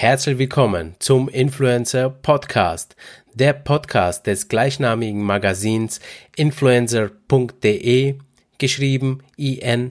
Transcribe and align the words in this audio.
Herzlich 0.00 0.38
willkommen 0.38 0.94
zum 1.00 1.28
Influencer 1.28 2.08
Podcast, 2.08 2.94
der 3.34 3.52
Podcast 3.52 4.28
des 4.28 4.46
gleichnamigen 4.46 5.24
Magazins 5.24 5.98
influencer.de, 6.36 8.14
geschrieben 8.58 9.24
I-N-F-L-Z-R. 9.36 9.86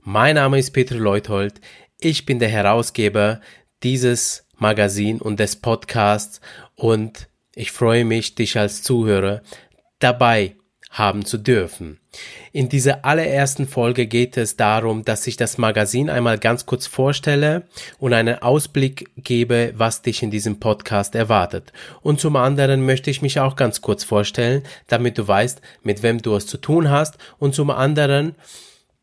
Mein 0.00 0.34
Name 0.34 0.58
ist 0.58 0.72
Peter 0.72 0.96
Leuthold, 0.96 1.60
ich 2.00 2.26
bin 2.26 2.40
der 2.40 2.48
Herausgeber 2.48 3.40
dieses 3.84 4.44
Magazin 4.56 5.20
und 5.20 5.38
des 5.38 5.54
Podcasts 5.54 6.40
und 6.74 7.28
ich 7.54 7.70
freue 7.70 8.04
mich, 8.04 8.34
dich 8.34 8.58
als 8.58 8.82
Zuhörer 8.82 9.42
dabei 10.00 10.56
haben 10.90 11.24
zu 11.24 11.38
dürfen. 11.38 11.98
In 12.52 12.68
dieser 12.68 13.04
allerersten 13.04 13.68
Folge 13.68 14.06
geht 14.06 14.36
es 14.36 14.56
darum, 14.56 15.04
dass 15.04 15.26
ich 15.26 15.36
das 15.36 15.58
Magazin 15.58 16.10
einmal 16.10 16.38
ganz 16.38 16.66
kurz 16.66 16.86
vorstelle 16.86 17.64
und 17.98 18.12
einen 18.12 18.40
Ausblick 18.40 19.10
gebe, 19.16 19.72
was 19.76 20.02
dich 20.02 20.22
in 20.22 20.30
diesem 20.30 20.58
Podcast 20.58 21.14
erwartet. 21.14 21.72
Und 22.00 22.20
zum 22.20 22.36
anderen 22.36 22.84
möchte 22.84 23.10
ich 23.10 23.22
mich 23.22 23.38
auch 23.40 23.56
ganz 23.56 23.80
kurz 23.80 24.04
vorstellen, 24.04 24.62
damit 24.86 25.18
du 25.18 25.28
weißt, 25.28 25.60
mit 25.82 26.02
wem 26.02 26.22
du 26.22 26.34
es 26.34 26.46
zu 26.46 26.58
tun 26.58 26.90
hast 26.90 27.18
und 27.38 27.54
zum 27.54 27.70
anderen, 27.70 28.34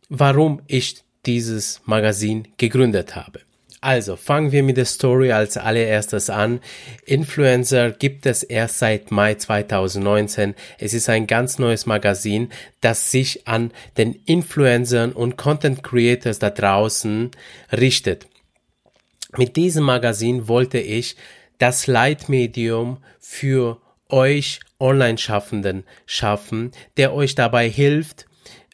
warum 0.10 0.62
ich 0.68 1.04
dieses 1.26 1.82
Magazin 1.86 2.48
gegründet 2.58 3.16
habe. 3.16 3.45
Also 3.86 4.16
fangen 4.16 4.52
wir 4.52 4.64
mit 4.64 4.78
der 4.78 4.86
Story 4.86 5.32
als 5.32 5.58
allererstes 5.58 6.32
an. 6.32 6.60
Influencer 7.06 7.92
gibt 7.92 8.26
es 8.26 8.42
erst 8.42 8.80
seit 8.80 9.12
Mai 9.12 9.36
2019. 9.36 10.56
Es 10.80 10.96
ist 10.96 11.08
ein 11.08 11.28
ganz 11.28 11.60
neues 11.60 11.86
Magazin, 11.86 12.50
das 12.82 13.12
sich 13.12 13.48
an 13.48 13.72
den 13.96 14.16
Influencern 14.26 15.12
und 15.12 15.38
Content 15.38 15.84
Creators 15.84 16.40
da 16.40 16.50
draußen 16.50 17.30
richtet. 17.72 18.26
Mit 19.38 19.56
diesem 19.56 19.84
Magazin 19.84 20.48
wollte 20.48 20.80
ich 20.80 21.16
das 21.60 21.86
Leitmedium 21.86 22.98
für 23.20 23.80
euch 24.10 24.62
Online-Schaffenden 24.80 25.84
schaffen, 26.08 26.72
der 26.98 27.14
euch 27.14 27.36
dabei 27.36 27.70
hilft, 27.70 28.26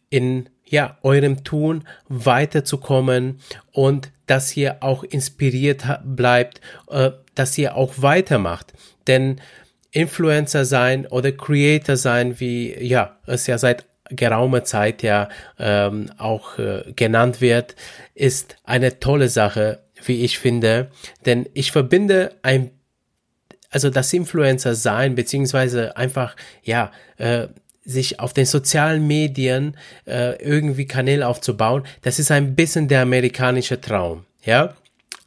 in 0.10 0.48
ja, 0.72 0.98
eurem 1.04 1.44
Tun 1.44 1.84
weiterzukommen 2.08 3.40
und 3.74 4.12
dass 4.26 4.56
ihr 4.56 4.78
auch 4.82 5.04
inspiriert 5.04 5.84
bleibt, 6.04 6.62
äh, 6.90 7.12
dass 7.36 7.58
ihr 7.58 7.76
auch 7.76 7.96
weitermacht. 7.98 8.74
Denn 9.06 9.42
Influencer 9.92 10.64
sein 10.64 11.06
oder 11.06 11.34
Creator 11.34 11.98
sein, 11.98 12.40
wie 12.40 12.74
ja, 12.82 13.18
es 13.28 13.48
ja 13.48 13.58
seit 13.58 13.86
geraumer 14.10 14.64
Zeit 14.64 15.04
ja 15.04 15.28
ähm, 15.60 16.10
auch 16.18 16.58
äh, 16.58 16.94
genannt 16.96 17.42
wird, 17.42 17.76
ist 18.16 18.56
eine 18.64 19.00
tolle 19.00 19.28
Sache, 19.28 19.84
wie 20.06 20.24
ich 20.24 20.40
finde. 20.40 20.90
Denn 21.26 21.50
ich 21.54 21.74
verbinde 21.74 22.32
ein 22.44 22.72
also 23.74 23.90
das 23.90 24.12
Influencer 24.12 24.76
sein, 24.76 25.16
beziehungsweise 25.16 25.96
einfach, 25.96 26.36
ja, 26.62 26.92
äh, 27.18 27.48
sich 27.84 28.20
auf 28.20 28.34
den 28.34 28.46
sozialen 28.46 29.08
Medien 29.08 29.78
äh, 30.06 30.42
irgendwie 30.42 30.86
Kanäle 30.86 31.28
aufzubauen, 31.28 31.84
das 32.02 32.20
ist 32.20 32.32
ein 32.32 32.56
bisschen 32.56 32.88
der 32.88 33.02
amerikanische 33.02 33.82
Traum. 33.82 34.26
Ja, 34.44 34.76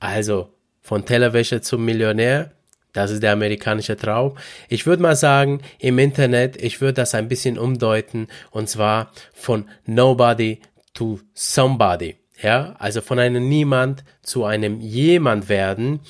also 0.00 0.48
von 0.82 1.04
Tellerwäsche 1.04 1.60
zum 1.60 1.84
Millionär, 1.84 2.52
das 2.92 3.10
ist 3.10 3.22
der 3.22 3.32
amerikanische 3.32 3.96
Traum. 3.96 4.36
Ich 4.68 4.86
würde 4.86 5.02
mal 5.02 5.16
sagen, 5.16 5.60
im 5.78 5.98
Internet, 5.98 6.62
ich 6.62 6.80
würde 6.80 6.94
das 6.94 7.14
ein 7.14 7.28
bisschen 7.28 7.58
umdeuten 7.58 8.28
und 8.50 8.68
zwar 8.68 9.10
von 9.32 9.68
Nobody 9.84 10.60
to 10.92 11.20
Somebody. 11.34 12.16
Ja, 12.42 12.74
also 12.78 13.00
von 13.00 13.18
einem 13.18 13.48
Niemand 13.48 14.04
zu 14.22 14.44
einem 14.44 14.80
Jemand 14.80 15.48
werden. 15.48 16.00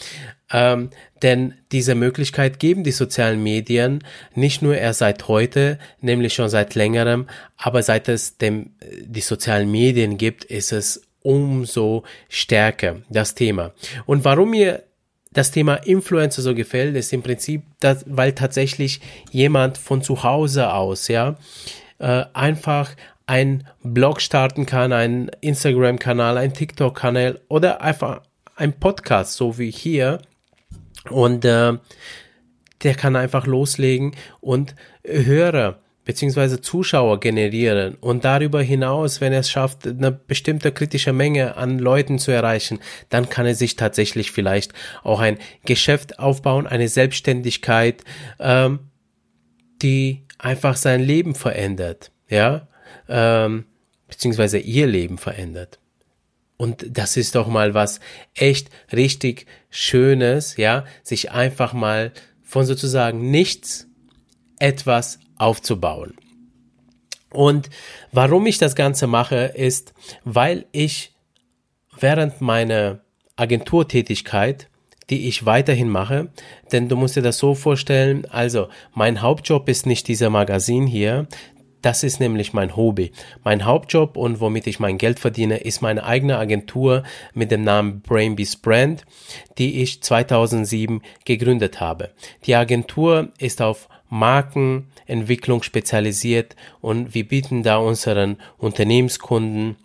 Ähm, 0.51 0.91
denn 1.23 1.55
diese 1.73 1.95
Möglichkeit 1.95 2.59
geben 2.59 2.85
die 2.85 2.93
sozialen 2.93 3.43
Medien 3.43 4.05
nicht 4.35 4.63
nur 4.63 4.77
erst 4.77 5.01
seit 5.01 5.29
heute, 5.29 5.79
nämlich 6.01 6.35
schon 6.35 6.49
seit 6.49 6.75
längerem, 6.75 7.27
aber 7.57 7.83
seit 7.83 8.09
es 8.09 8.39
dem, 8.39 8.71
die 9.05 9.21
sozialen 9.21 9.71
Medien 9.71 10.17
gibt, 10.17 10.45
ist 10.45 10.73
es 10.73 11.03
umso 11.23 12.05
stärker, 12.29 13.01
das 13.09 13.35
Thema. 13.35 13.73
Und 14.07 14.25
warum 14.25 14.51
mir 14.51 14.85
das 15.33 15.51
Thema 15.51 15.75
Influencer 15.75 16.43
so 16.43 16.55
gefällt, 16.55 16.95
ist 16.97 17.13
im 17.13 17.23
Prinzip, 17.23 17.63
dass, 17.81 18.05
weil 18.07 18.33
tatsächlich 18.33 19.01
jemand 19.31 19.77
von 19.77 20.03
zu 20.03 20.23
Hause 20.23 20.73
aus, 20.73 21.09
ja, 21.09 21.37
äh, 21.99 22.25
einfach 22.33 22.95
ein 23.27 23.67
Blog 23.83 24.21
starten 24.21 24.67
kann, 24.67 24.93
ein 24.93 25.31
Instagram-Kanal, 25.41 26.37
ein 26.37 26.53
TikTok-Kanal 26.53 27.41
oder 27.49 27.81
einfach 27.81 28.23
ein 28.57 28.73
Podcast, 28.73 29.35
so 29.35 29.59
wie 29.59 29.71
hier, 29.71 30.21
und 31.11 31.45
äh, 31.45 31.75
der 32.83 32.95
kann 32.95 33.17
einfach 33.17 33.47
loslegen 33.47 34.15
und 34.41 34.75
Hörer 35.05 35.81
beziehungsweise 36.05 36.61
Zuschauer 36.61 37.19
generieren 37.21 37.95
und 37.95 38.25
darüber 38.25 38.61
hinaus, 38.63 39.23
wenn 39.23 39.33
er 39.33 39.41
es 39.41 39.51
schafft, 39.51 39.87
eine 39.87 40.13
bestimmte 40.13 40.71
kritische 40.71 41.15
Menge 41.15 41.57
an 41.57 41.79
Leuten 41.79 42.19
zu 42.19 42.31
erreichen, 42.31 42.79
dann 43.09 43.31
kann 43.31 43.47
er 43.47 43.55
sich 43.55 43.77
tatsächlich 43.77 44.31
vielleicht 44.31 44.75
auch 45.03 45.21
ein 45.21 45.39
Geschäft 45.65 46.19
aufbauen, 46.19 46.67
eine 46.67 46.89
Selbstständigkeit, 46.89 48.05
ähm, 48.39 48.91
die 49.81 50.27
einfach 50.39 50.77
sein 50.77 51.01
Leben 51.01 51.35
verändert, 51.35 52.13
ja, 52.29 52.69
ähm, 53.09 53.65
beziehungsweise 54.09 54.59
ihr 54.59 54.87
Leben 54.87 55.19
verändert. 55.19 55.79
Und 56.57 56.87
das 56.89 57.17
ist 57.17 57.35
doch 57.35 57.49
mal 57.49 57.75
was 57.75 58.01
echt 58.35 58.71
richtig 58.93 59.47
Schönes, 59.71 60.57
ja, 60.57 60.85
sich 61.03 61.33
einfach 61.33 61.73
mal 61.73 62.13
von 62.43 62.65
sozusagen 62.65 63.31
nichts 63.31 63.89
etwas 64.59 65.19
aufzubauen. 65.37 66.15
Und 67.31 67.69
warum 68.13 68.47
ich 68.47 68.59
das 68.59 68.77
Ganze 68.77 69.09
mache, 69.09 69.37
ist, 69.57 69.93
weil 70.25 70.67
ich 70.71 71.13
während 71.99 72.41
meiner 72.41 73.01
Agenturtätigkeit, 73.35 74.69
die 75.11 75.29
ich 75.29 75.45
weiterhin 75.45 75.89
mache, 75.89 76.31
denn 76.73 76.89
du 76.89 76.97
musst 76.97 77.17
dir 77.17 77.23
das 77.23 77.39
so 77.39 77.55
vorstellen, 77.55 78.25
also 78.27 78.69
mein 78.95 79.21
Hauptjob 79.21 79.69
ist 79.69 79.85
nicht 79.85 80.09
dieser 80.09 80.31
Magazin 80.31 80.87
hier, 80.87 81.27
das 81.85 82.03
ist 82.03 82.19
nämlich 82.19 82.53
mein 82.53 82.77
Hobby. 82.77 83.13
Mein 83.43 83.65
Hauptjob 83.65 84.17
und 84.17 84.41
womit 84.41 84.67
ich 84.67 84.81
mein 84.81 84.97
Geld 84.97 85.19
verdiene, 85.19 85.59
ist 85.59 85.83
meine 85.83 86.05
eigene 86.05 86.39
Agentur 86.39 87.03
mit 87.35 87.51
dem 87.51 87.63
Namen 87.63 88.01
Brainbees 88.01 88.57
Brand, 88.57 89.05
die 89.59 89.83
ich 89.83 90.03
2007 90.03 91.03
gegründet 91.25 91.81
habe. 91.81 92.11
Die 92.47 92.55
Agentur 92.55 93.29
ist 93.39 93.61
auf 93.61 93.89
Markenentwicklung 94.09 95.63
spezialisiert 95.63 96.57
und 96.81 97.15
wir 97.15 97.29
bieten 97.29 97.63
da 97.63 97.77
unseren 97.77 98.39
Unternehmenskunden 98.57 99.77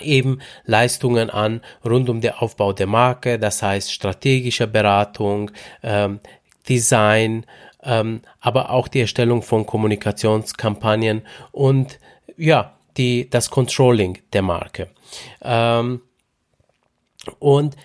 eben 0.00 0.40
Leistungen 0.64 1.30
an 1.30 1.60
rund 1.84 2.08
um 2.08 2.20
den 2.20 2.32
Aufbau 2.32 2.72
der 2.72 2.86
Marke, 2.86 3.38
das 3.38 3.62
heißt 3.62 3.92
strategische 3.92 4.66
Beratung, 4.66 5.50
ähm, 5.82 6.20
Design, 6.68 7.44
ähm, 7.82 8.22
aber 8.40 8.70
auch 8.70 8.88
die 8.88 9.00
Erstellung 9.00 9.42
von 9.42 9.66
Kommunikationskampagnen 9.66 11.22
und 11.50 11.98
ja, 12.36 12.76
die, 12.96 13.28
das 13.28 13.50
Controlling 13.50 14.18
der 14.32 14.42
Marke. 14.42 14.88
Ähm, 15.42 16.02
und 17.38 17.76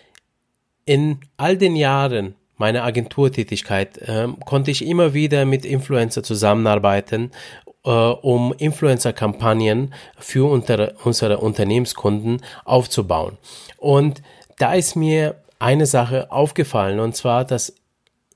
in 0.86 1.19
all 1.38 1.57
den 1.57 1.75
Jahren 1.75 2.36
meiner 2.57 2.84
Agenturtätigkeit 2.84 4.00
ähm, 4.06 4.40
konnte 4.40 4.72
ich 4.72 4.86
immer 4.86 5.13
wieder 5.13 5.46
mit 5.46 5.66
Influencer 5.66 6.24
zusammenarbeiten, 6.24 7.31
äh, 7.86 7.90
um 7.90 8.53
Influencer-Kampagnen 8.57 9.94
für 10.18 10.50
unter, 10.50 10.94
unsere 11.03 11.38
Unternehmenskunden 11.38 12.41
aufzubauen. 12.66 13.38
Und 13.78 14.22
da 14.57 14.74
ist 14.74 14.96
mir 14.96 15.36
eine 15.60 15.86
Sache 15.86 16.31
aufgefallen, 16.31 17.00
und 17.00 17.16
zwar, 17.16 17.45
dass 17.45 17.75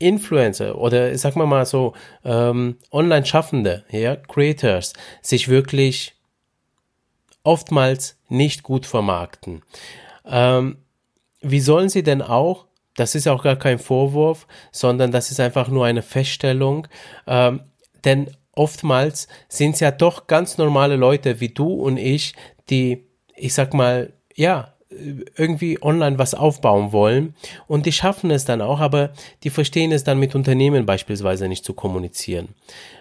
Influencer 0.01 0.77
oder 0.77 1.17
sag 1.17 1.35
mal 1.35 1.45
mal 1.45 1.65
so 1.65 1.93
ähm, 2.23 2.77
Online-Schaffende, 2.91 3.85
ja, 3.89 4.15
Creators, 4.15 4.93
sich 5.21 5.47
wirklich 5.47 6.15
oftmals 7.43 8.17
nicht 8.29 8.63
gut 8.63 8.85
vermarkten. 8.85 9.63
Ähm, 10.25 10.77
wie 11.41 11.59
sollen 11.59 11.89
sie 11.89 12.03
denn 12.03 12.21
auch, 12.21 12.65
das 12.95 13.15
ist 13.15 13.27
auch 13.27 13.43
gar 13.43 13.55
kein 13.55 13.79
Vorwurf, 13.79 14.47
sondern 14.71 15.11
das 15.11 15.31
ist 15.31 15.39
einfach 15.39 15.69
nur 15.69 15.85
eine 15.85 16.03
Feststellung, 16.03 16.87
ähm, 17.25 17.61
denn 18.03 18.29
oftmals 18.53 19.27
sind 19.47 19.75
es 19.75 19.79
ja 19.79 19.91
doch 19.91 20.27
ganz 20.27 20.57
normale 20.57 20.95
Leute 20.95 21.39
wie 21.39 21.49
du 21.49 21.73
und 21.73 21.97
ich, 21.97 22.33
die, 22.69 23.07
ich 23.35 23.53
sag 23.53 23.73
mal, 23.73 24.13
ja, 24.35 24.73
irgendwie 25.37 25.81
online 25.81 26.17
was 26.19 26.33
aufbauen 26.33 26.91
wollen 26.91 27.33
und 27.67 27.85
die 27.85 27.91
schaffen 27.91 28.31
es 28.31 28.45
dann 28.45 28.61
auch, 28.61 28.79
aber 28.79 29.11
die 29.43 29.49
verstehen 29.49 29.91
es 29.91 30.03
dann 30.03 30.19
mit 30.19 30.35
Unternehmen 30.35 30.85
beispielsweise 30.85 31.47
nicht 31.47 31.63
zu 31.63 31.73
kommunizieren. 31.73 32.49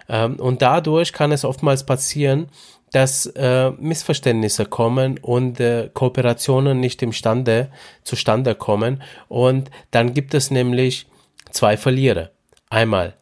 Ähm, 0.07 0.35
und 0.35 0.61
dadurch 0.61 1.13
kann 1.13 1.31
es 1.31 1.45
oftmals 1.45 1.85
passieren, 1.85 2.47
dass 2.91 3.25
äh, 3.25 3.71
Missverständnisse 3.71 4.65
kommen 4.65 5.17
und 5.17 5.59
äh, 5.59 5.89
Kooperationen 5.93 6.79
nicht 6.79 7.01
imstande 7.01 7.71
zustande 8.03 8.53
kommen. 8.53 9.01
Und 9.29 9.71
dann 9.91 10.13
gibt 10.13 10.33
es 10.33 10.51
nämlich 10.51 11.07
zwei 11.51 11.77
Verlierer. 11.77 12.31
Einmal 12.69 13.15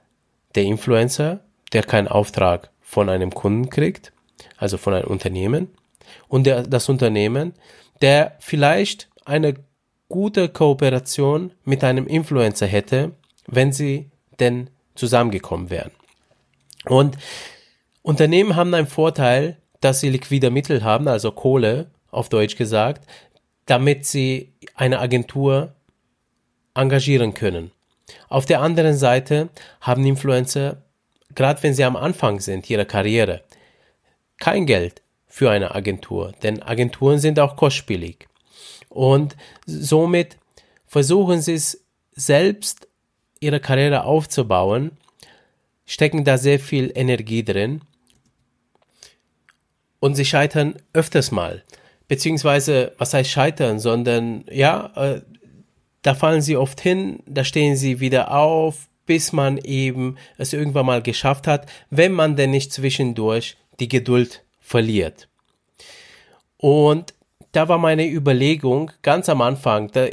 der 0.56 0.64
Influencer, 0.64 1.42
der 1.72 1.84
keinen 1.84 2.08
Auftrag 2.08 2.72
von 2.82 3.10
einem 3.10 3.32
Kunden 3.32 3.70
kriegt, 3.70 4.12
also 4.58 4.78
von 4.78 4.96
einem 4.96 5.08
Unternehmen, 5.08 5.70
und 6.28 6.46
der, 6.46 6.64
das 6.64 6.90
Unternehmen, 6.90 7.54
der 8.02 8.36
vielleicht 8.40 9.10
eine 9.26 9.56
gute 10.08 10.50
Kooperation 10.50 11.52
mit 11.64 11.84
einem 11.84 12.08
Influencer 12.08 12.68
hätte, 12.68 13.12
wenn 13.48 13.72
sie 13.72 14.10
denn 14.40 14.70
zusammengekommen 14.96 15.70
wären. 15.70 15.92
Und 16.86 17.18
Unternehmen 18.02 18.56
haben 18.56 18.74
einen 18.74 18.88
Vorteil, 18.88 19.58
dass 19.82 20.00
sie 20.00 20.10
liquide 20.10 20.50
Mittel 20.50 20.84
haben, 20.84 21.08
also 21.08 21.32
Kohle, 21.32 21.92
auf 22.12 22.30
Deutsch 22.30 22.56
gesagt, 22.56 23.06
damit 23.66 24.06
sie 24.06 24.54
eine 24.74 25.00
Agentur 25.00 25.76
engagieren 26.74 27.34
können. 27.34 27.72
Auf 28.30 28.46
der 28.46 28.62
anderen 28.62 28.96
Seite 28.96 29.50
haben 29.82 30.06
Influencer, 30.06 30.82
gerade 31.36 31.62
wenn 31.62 31.74
sie 31.74 31.84
am 31.84 31.96
Anfang 31.96 32.40
sind 32.40 32.70
ihrer 32.70 32.86
Karriere, 32.86 33.44
kein 34.40 34.66
Geld 34.66 35.04
für 35.40 35.52
eine 35.52 35.74
Agentur, 35.74 36.34
denn 36.44 36.62
Agenturen 36.62 37.18
sind 37.18 37.40
auch 37.40 37.56
kostspielig. 37.56 38.28
Und 38.90 39.38
somit 39.66 40.36
versuchen 40.86 41.42
sie 41.42 41.54
es 41.54 41.86
selbst, 42.12 42.90
ihre 43.40 43.62
Karriere 43.62 44.04
aufzubauen, 44.04 44.98
stecken 45.86 46.26
da 46.26 46.38
sehr 46.38 46.60
viel 46.60 46.92
Energie 46.94 47.46
drin 47.46 47.80
und 50.02 50.16
sie 50.16 50.26
scheitern 50.26 50.76
öfters 50.92 51.32
mal. 51.32 51.64
Beziehungsweise, 52.10 52.92
was 52.98 53.14
heißt 53.14 53.30
scheitern, 53.30 53.80
sondern 53.80 54.44
ja, 54.52 54.92
äh, 54.98 55.22
da 56.02 56.16
fallen 56.16 56.42
sie 56.42 56.58
oft 56.58 56.82
hin, 56.82 57.24
da 57.28 57.46
stehen 57.46 57.78
sie 57.78 58.02
wieder 58.02 58.36
auf, 58.36 58.90
bis 59.06 59.32
man 59.32 59.58
eben 59.58 60.18
es 60.38 60.52
irgendwann 60.52 60.88
mal 60.88 61.02
geschafft 61.02 61.48
hat, 61.48 61.66
wenn 61.90 62.12
man 62.12 62.36
denn 62.36 62.52
nicht 62.52 62.74
zwischendurch 62.74 63.56
die 63.80 63.88
Geduld 63.88 64.44
verliert. 64.60 65.29
Und 66.62 67.14
da 67.54 67.68
war 67.68 67.78
meine 67.78 68.08
Überlegung 68.08 68.92
ganz 69.02 69.30
am 69.30 69.42
Anfang, 69.42 69.90
da, 69.92 70.08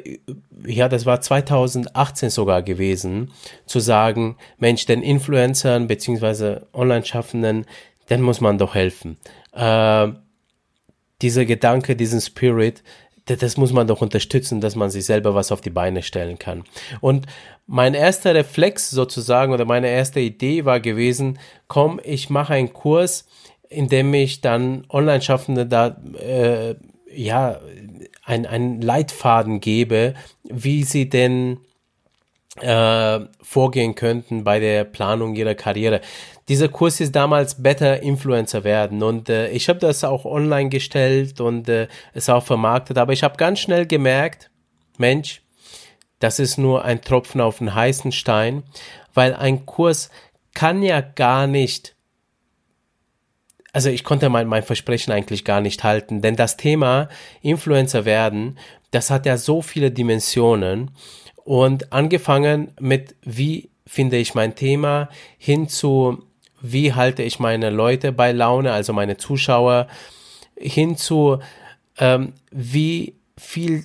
ja, 0.64 0.88
das 0.88 1.04
war 1.04 1.20
2018 1.20 2.30
sogar 2.30 2.62
gewesen, 2.62 3.32
zu 3.66 3.80
sagen, 3.80 4.36
Mensch, 4.58 4.86
den 4.86 5.02
Influencern 5.02 5.86
beziehungsweise 5.86 6.68
Online-Schaffenden, 6.72 7.66
den 8.08 8.22
muss 8.22 8.40
man 8.40 8.58
doch 8.58 8.74
helfen. 8.74 9.18
Äh, 9.52 10.08
dieser 11.20 11.44
Gedanke, 11.44 11.96
diesen 11.96 12.20
Spirit, 12.20 12.82
das 13.26 13.56
muss 13.56 13.72
man 13.72 13.88
doch 13.88 14.02
unterstützen, 14.02 14.60
dass 14.60 14.76
man 14.76 14.90
sich 14.90 15.04
selber 15.04 15.34
was 15.34 15.50
auf 15.50 15.60
die 15.60 15.70
Beine 15.70 16.02
stellen 16.02 16.38
kann. 16.38 16.62
Und 17.00 17.26
mein 17.66 17.94
erster 17.94 18.34
Reflex 18.34 18.88
sozusagen 18.90 19.52
oder 19.52 19.64
meine 19.64 19.88
erste 19.88 20.20
Idee 20.20 20.64
war 20.64 20.78
gewesen, 20.78 21.38
komm, 21.66 22.00
ich 22.04 22.30
mache 22.30 22.54
einen 22.54 22.72
Kurs, 22.72 23.26
in 23.76 23.88
dem 23.88 24.14
ich 24.14 24.40
dann 24.40 24.86
Online-Schaffende 24.88 25.66
da 25.66 25.98
äh, 26.18 26.76
ja 27.14 27.60
ein, 28.24 28.46
einen 28.46 28.80
Leitfaden 28.80 29.60
gebe, 29.60 30.14
wie 30.44 30.82
sie 30.82 31.10
denn 31.10 31.58
äh, 32.62 33.20
vorgehen 33.42 33.94
könnten 33.94 34.44
bei 34.44 34.60
der 34.60 34.84
Planung 34.84 35.34
ihrer 35.34 35.54
Karriere. 35.54 36.00
Dieser 36.48 36.68
Kurs 36.68 37.00
ist 37.00 37.14
damals 37.14 37.62
Better 37.62 38.02
Influencer 38.02 38.64
werden 38.64 39.02
und 39.02 39.28
äh, 39.28 39.50
ich 39.50 39.68
habe 39.68 39.78
das 39.78 40.04
auch 40.04 40.24
online 40.24 40.70
gestellt 40.70 41.42
und 41.42 41.68
äh, 41.68 41.88
es 42.14 42.30
auch 42.30 42.44
vermarktet, 42.44 42.96
aber 42.96 43.12
ich 43.12 43.22
habe 43.22 43.36
ganz 43.36 43.60
schnell 43.60 43.84
gemerkt, 43.84 44.50
Mensch, 44.96 45.42
das 46.18 46.38
ist 46.38 46.56
nur 46.56 46.82
ein 46.82 47.02
Tropfen 47.02 47.42
auf 47.42 47.58
den 47.58 47.74
heißen 47.74 48.10
Stein, 48.10 48.62
weil 49.12 49.34
ein 49.34 49.66
Kurs 49.66 50.08
kann 50.54 50.82
ja 50.82 51.02
gar 51.02 51.46
nicht 51.46 51.95
also 53.76 53.90
ich 53.90 54.04
konnte 54.04 54.30
mein, 54.30 54.46
mein 54.46 54.62
Versprechen 54.62 55.12
eigentlich 55.12 55.44
gar 55.44 55.60
nicht 55.60 55.84
halten, 55.84 56.22
denn 56.22 56.34
das 56.34 56.56
Thema 56.56 57.10
Influencer 57.42 58.06
werden, 58.06 58.56
das 58.90 59.10
hat 59.10 59.26
ja 59.26 59.36
so 59.36 59.60
viele 59.60 59.90
Dimensionen. 59.90 60.92
Und 61.44 61.92
angefangen 61.92 62.72
mit, 62.80 63.16
wie 63.20 63.68
finde 63.86 64.16
ich 64.16 64.34
mein 64.34 64.54
Thema, 64.54 65.10
hin 65.36 65.68
zu, 65.68 66.24
wie 66.62 66.94
halte 66.94 67.22
ich 67.22 67.38
meine 67.38 67.68
Leute 67.68 68.12
bei 68.12 68.32
Laune, 68.32 68.72
also 68.72 68.94
meine 68.94 69.18
Zuschauer, 69.18 69.88
hin 70.56 70.96
zu, 70.96 71.40
ähm, 71.98 72.32
wie 72.50 73.16
viel 73.36 73.84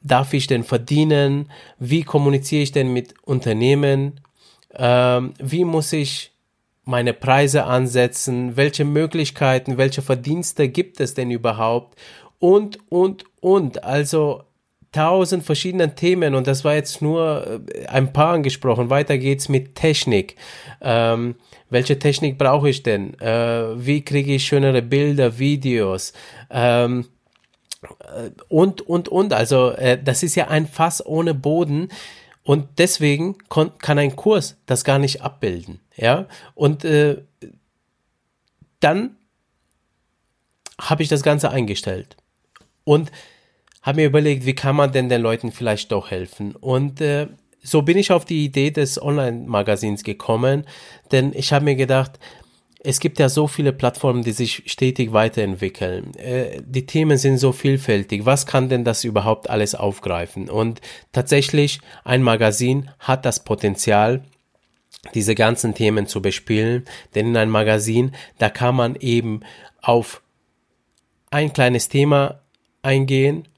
darf 0.00 0.32
ich 0.32 0.46
denn 0.46 0.64
verdienen, 0.64 1.50
wie 1.78 2.02
kommuniziere 2.02 2.62
ich 2.62 2.72
denn 2.72 2.94
mit 2.94 3.12
Unternehmen, 3.24 4.22
ähm, 4.74 5.34
wie 5.38 5.66
muss 5.66 5.92
ich 5.92 6.32
meine 6.88 7.12
Preise 7.12 7.64
ansetzen, 7.64 8.56
welche 8.56 8.86
Möglichkeiten, 8.86 9.76
welche 9.76 10.00
Verdienste 10.00 10.68
gibt 10.68 11.00
es 11.00 11.12
denn 11.12 11.30
überhaupt 11.30 11.98
und, 12.38 12.78
und, 12.88 13.24
und. 13.40 13.84
Also 13.84 14.44
tausend 14.90 15.44
verschiedene 15.44 15.94
Themen 15.94 16.34
und 16.34 16.46
das 16.46 16.64
war 16.64 16.74
jetzt 16.74 17.02
nur 17.02 17.60
äh, 17.74 17.86
ein 17.88 18.14
paar 18.14 18.32
angesprochen. 18.32 18.88
Weiter 18.88 19.18
geht's 19.18 19.50
mit 19.50 19.74
Technik. 19.74 20.36
Ähm, 20.80 21.34
welche 21.68 21.98
Technik 21.98 22.38
brauche 22.38 22.70
ich 22.70 22.82
denn? 22.82 23.20
Äh, 23.20 23.84
wie 23.84 24.02
kriege 24.02 24.34
ich 24.34 24.46
schönere 24.46 24.80
Bilder, 24.80 25.38
Videos? 25.38 26.14
Ähm, 26.50 27.04
äh, 28.00 28.30
und, 28.48 28.80
und, 28.80 29.10
und. 29.10 29.34
Also 29.34 29.72
äh, 29.72 30.02
das 30.02 30.22
ist 30.22 30.36
ja 30.36 30.48
ein 30.48 30.66
Fass 30.66 31.04
ohne 31.04 31.34
Boden. 31.34 31.90
Und 32.48 32.78
deswegen 32.78 33.36
kann 33.50 33.98
ein 33.98 34.16
Kurs 34.16 34.56
das 34.64 34.82
gar 34.82 34.98
nicht 34.98 35.20
abbilden. 35.20 35.80
Ja, 35.96 36.28
und 36.54 36.82
äh, 36.82 37.18
dann 38.80 39.16
habe 40.80 41.02
ich 41.02 41.10
das 41.10 41.22
Ganze 41.22 41.50
eingestellt 41.50 42.16
und 42.84 43.12
habe 43.82 43.96
mir 43.96 44.06
überlegt, 44.06 44.46
wie 44.46 44.54
kann 44.54 44.76
man 44.76 44.92
denn 44.92 45.10
den 45.10 45.20
Leuten 45.20 45.52
vielleicht 45.52 45.92
doch 45.92 46.10
helfen. 46.10 46.56
Und 46.56 47.02
äh, 47.02 47.26
so 47.60 47.82
bin 47.82 47.98
ich 47.98 48.12
auf 48.12 48.24
die 48.24 48.46
Idee 48.46 48.70
des 48.70 48.98
Online-Magazins 49.02 50.02
gekommen, 50.02 50.64
denn 51.12 51.34
ich 51.34 51.52
habe 51.52 51.66
mir 51.66 51.76
gedacht, 51.76 52.18
es 52.80 53.00
gibt 53.00 53.18
ja 53.18 53.28
so 53.28 53.48
viele 53.48 53.72
Plattformen, 53.72 54.22
die 54.22 54.32
sich 54.32 54.62
stetig 54.66 55.12
weiterentwickeln. 55.12 56.14
Äh, 56.14 56.62
die 56.64 56.86
Themen 56.86 57.18
sind 57.18 57.38
so 57.38 57.52
vielfältig. 57.52 58.24
Was 58.24 58.46
kann 58.46 58.68
denn 58.68 58.84
das 58.84 59.04
überhaupt 59.04 59.50
alles 59.50 59.74
aufgreifen? 59.74 60.48
Und 60.48 60.80
tatsächlich, 61.12 61.80
ein 62.04 62.22
Magazin 62.22 62.90
hat 63.00 63.24
das 63.24 63.42
Potenzial, 63.42 64.22
diese 65.14 65.34
ganzen 65.34 65.74
Themen 65.74 66.06
zu 66.06 66.22
bespielen, 66.22 66.84
denn 67.14 67.28
in 67.28 67.36
einem 67.36 67.52
Magazin, 67.52 68.12
da 68.38 68.48
kann 68.48 68.74
man 68.76 68.94
eben 68.96 69.40
auf 69.80 70.22
ein 71.30 71.52
kleines 71.52 71.88
Thema 71.88 72.40
eingehen 72.82 73.48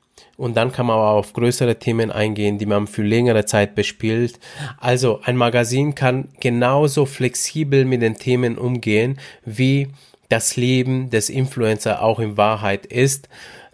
und 0.40 0.56
dann 0.56 0.72
kann 0.72 0.86
man 0.86 0.96
auch 0.96 1.18
auf 1.18 1.34
größere 1.34 1.78
Themen 1.78 2.10
eingehen, 2.10 2.56
die 2.56 2.64
man 2.64 2.86
für 2.86 3.02
längere 3.02 3.44
Zeit 3.44 3.74
bespielt. 3.74 4.40
Also 4.78 5.20
ein 5.22 5.36
Magazin 5.36 5.94
kann 5.94 6.28
genauso 6.40 7.04
flexibel 7.04 7.84
mit 7.84 8.00
den 8.00 8.16
Themen 8.16 8.56
umgehen, 8.56 9.20
wie 9.44 9.88
das 10.30 10.56
Leben 10.56 11.10
des 11.10 11.28
Influencer 11.28 12.02
auch 12.02 12.20
in 12.20 12.38
Wahrheit 12.38 12.86
ist, 12.86 13.28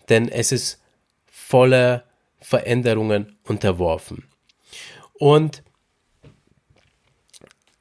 denn 0.09 0.29
es 0.29 0.51
ist 0.51 0.83
voller 1.31 2.03
Veränderungen 2.41 3.37
unterworfen. 3.45 4.25
Und 5.15 5.63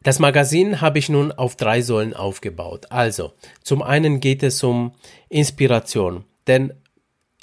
das 0.04 0.20
Magazin 0.20 0.82
habe 0.82 1.00
ich 1.00 1.10
nun 1.10 1.32
auf 1.32 1.56
drei 1.56 1.82
Säulen 1.82 2.13
aufgebaut. 2.13 2.92
Also, 2.92 3.34
zum 3.63 3.82
einen 3.82 4.20
geht 4.20 4.44
es 4.44 4.63
um 4.63 4.94
Inspiration, 5.30 6.24
denn 6.46 6.72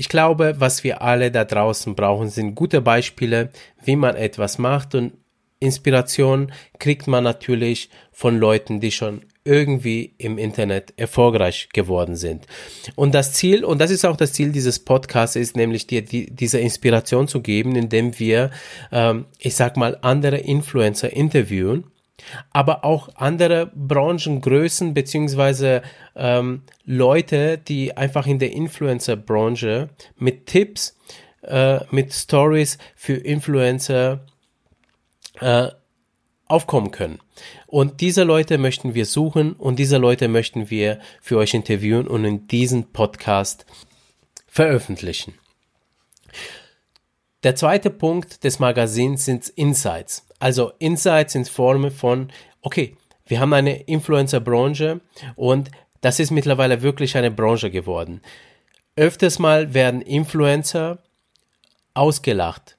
ich 0.02 0.08
glaube, 0.08 0.56
was 0.58 0.82
wir 0.82 1.00
alle 1.00 1.30
da 1.30 1.44
draußen 1.44 1.94
brauchen, 1.94 2.28
sind 2.28 2.56
gute 2.56 2.80
Beispiele, 2.80 3.50
wie 3.84 3.94
man 3.94 4.16
etwas 4.16 4.58
macht 4.58 4.96
und 4.96 5.12
Inspiration 5.60 6.50
kriegt 6.80 7.06
man 7.06 7.22
natürlich 7.22 7.88
von 8.10 8.36
Leuten, 8.36 8.80
die 8.80 8.90
schon 8.90 9.24
irgendwie 9.44 10.12
im 10.18 10.38
Internet 10.38 10.92
erfolgreich 10.96 11.68
geworden 11.72 12.16
sind. 12.16 12.48
Und 12.96 13.14
das 13.14 13.34
Ziel, 13.34 13.64
und 13.64 13.80
das 13.80 13.92
ist 13.92 14.04
auch 14.04 14.16
das 14.16 14.32
Ziel 14.32 14.50
dieses 14.50 14.80
Podcasts, 14.80 15.36
ist 15.36 15.54
nämlich 15.54 15.86
dir 15.86 16.02
die, 16.02 16.26
diese 16.34 16.58
Inspiration 16.58 17.28
zu 17.28 17.40
geben, 17.40 17.76
indem 17.76 18.18
wir, 18.18 18.50
ähm, 18.90 19.26
ich 19.38 19.54
sag 19.54 19.76
mal, 19.76 19.98
andere 20.02 20.38
Influencer 20.38 21.12
interviewen 21.12 21.91
aber 22.50 22.84
auch 22.84 23.08
andere 23.16 23.72
Branchengrößen 23.74 24.94
beziehungsweise 24.94 25.82
ähm, 26.14 26.62
Leute, 26.84 27.58
die 27.58 27.96
einfach 27.96 28.26
in 28.26 28.38
der 28.38 28.52
Influencer-Branche 28.52 29.88
mit 30.16 30.46
Tipps, 30.46 30.96
äh, 31.42 31.80
mit 31.90 32.12
Stories 32.12 32.78
für 32.94 33.14
Influencer 33.14 34.24
äh, 35.40 35.68
aufkommen 36.46 36.90
können. 36.90 37.18
Und 37.66 38.00
diese 38.00 38.24
Leute 38.24 38.58
möchten 38.58 38.94
wir 38.94 39.06
suchen 39.06 39.54
und 39.54 39.78
diese 39.78 39.96
Leute 39.96 40.28
möchten 40.28 40.70
wir 40.70 41.00
für 41.20 41.38
euch 41.38 41.54
interviewen 41.54 42.06
und 42.06 42.24
in 42.24 42.46
diesem 42.46 42.92
Podcast 42.92 43.64
veröffentlichen. 44.46 45.34
Der 47.42 47.56
zweite 47.56 47.90
Punkt 47.90 48.44
des 48.44 48.58
Magazins 48.58 49.24
sind 49.24 49.48
Insights. 49.48 50.26
Also 50.42 50.72
Insights 50.80 51.36
in 51.36 51.44
Form 51.44 51.88
von, 51.92 52.32
okay, 52.62 52.96
wir 53.26 53.38
haben 53.38 53.52
eine 53.52 53.82
Influencer-Branche 53.82 55.00
und 55.36 55.70
das 56.00 56.18
ist 56.18 56.32
mittlerweile 56.32 56.82
wirklich 56.82 57.16
eine 57.16 57.30
Branche 57.30 57.70
geworden. 57.70 58.22
Öfters 58.96 59.38
mal 59.38 59.72
werden 59.72 60.02
Influencer 60.02 60.98
ausgelacht, 61.94 62.76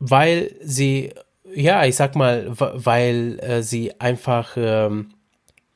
weil 0.00 0.56
sie, 0.60 1.14
ja, 1.54 1.84
ich 1.84 1.94
sag 1.94 2.16
mal, 2.16 2.48
weil 2.58 3.38
äh, 3.38 3.62
sie 3.62 4.00
einfach 4.00 4.56
ähm, 4.56 5.14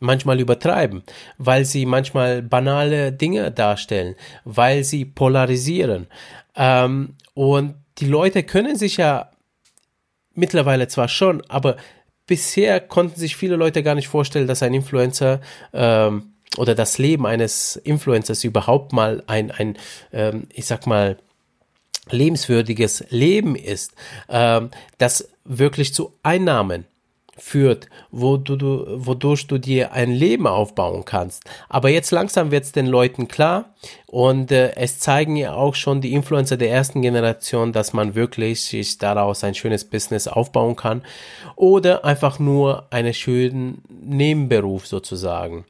manchmal 0.01 0.41
übertreiben, 0.41 1.05
weil 1.39 1.65
sie 1.65 1.87
manchmal 1.87 2.43
banale 2.43 3.13
Dinge 3.13 3.53
darstellen, 3.53 4.17
weil 4.45 4.83
sie 4.83 5.05
polarisieren. 5.05 6.09
Ähm, 6.57 7.15
und 7.35 7.77
die 7.99 8.07
Leute 8.07 8.43
können 8.43 8.75
sich 8.75 8.97
ja 8.97 9.31
mittlerweile 10.35 10.89
zwar 10.89 11.09
schon, 11.09 11.43
aber 11.49 11.77
bisher 12.27 12.81
konnten 12.81 13.19
sich 13.19 13.37
viele 13.37 13.57
Leute 13.57 13.83
gar 13.83 13.95
nicht 13.95 14.09
vorstellen, 14.09 14.47
dass 14.47 14.63
ein 14.63 14.75
Influencer 14.75 15.41
ähm, 15.73 16.35
oder 16.57 16.75
das 16.75 16.99
Leben 16.99 17.27
eines 17.27 17.77
Influencers 17.77 18.45
überhaupt 18.45 18.93
mal 18.93 19.23
ein, 19.27 19.51
ein 19.51 19.77
ähm, 20.13 20.45
ich 20.53 20.67
sag 20.67 20.87
mal, 20.87 21.19
lebenswürdiges 22.11 23.05
Leben 23.11 23.57
ist, 23.57 23.93
ähm, 24.29 24.71
das 24.99 25.29
wirklich 25.45 25.95
zu 25.95 26.13
Einnahmen 26.23 26.85
führt, 27.37 27.89
wo 28.11 28.37
du, 28.37 28.57
du, 28.57 28.85
wodurch 29.07 29.47
du 29.47 29.59
dir 29.59 29.93
ein 29.93 30.11
Leben 30.11 30.47
aufbauen 30.47 31.05
kannst. 31.05 31.45
Aber 31.69 31.89
jetzt 31.89 32.11
langsam 32.11 32.51
wird 32.51 32.65
es 32.65 32.73
den 32.73 32.87
Leuten 32.87 33.29
klar 33.29 33.75
und 34.07 34.53
äh, 34.53 34.75
es 34.77 34.99
zeigen 34.99 35.37
ja 35.37 35.55
auch 35.55 35.75
schon 35.75 36.01
die 36.01 36.13
Influencer 36.13 36.57
der 36.57 36.71
ersten 36.71 37.03
Generation, 37.03 37.73
dass 37.73 37.93
man 37.93 38.15
wirklich 38.15 38.63
sich 38.63 38.99
daraus 38.99 39.45
ein 39.45 39.55
schönes 39.55 39.85
Business 39.85 40.29
aufbauen 40.29 40.77
kann 40.77 41.03
oder 41.57 42.05
einfach 42.05 42.39
nur 42.39 42.87
einen 42.91 43.15
schönen 43.15 43.83
Nebenberuf 43.89 44.87
sozusagen. 44.87 45.65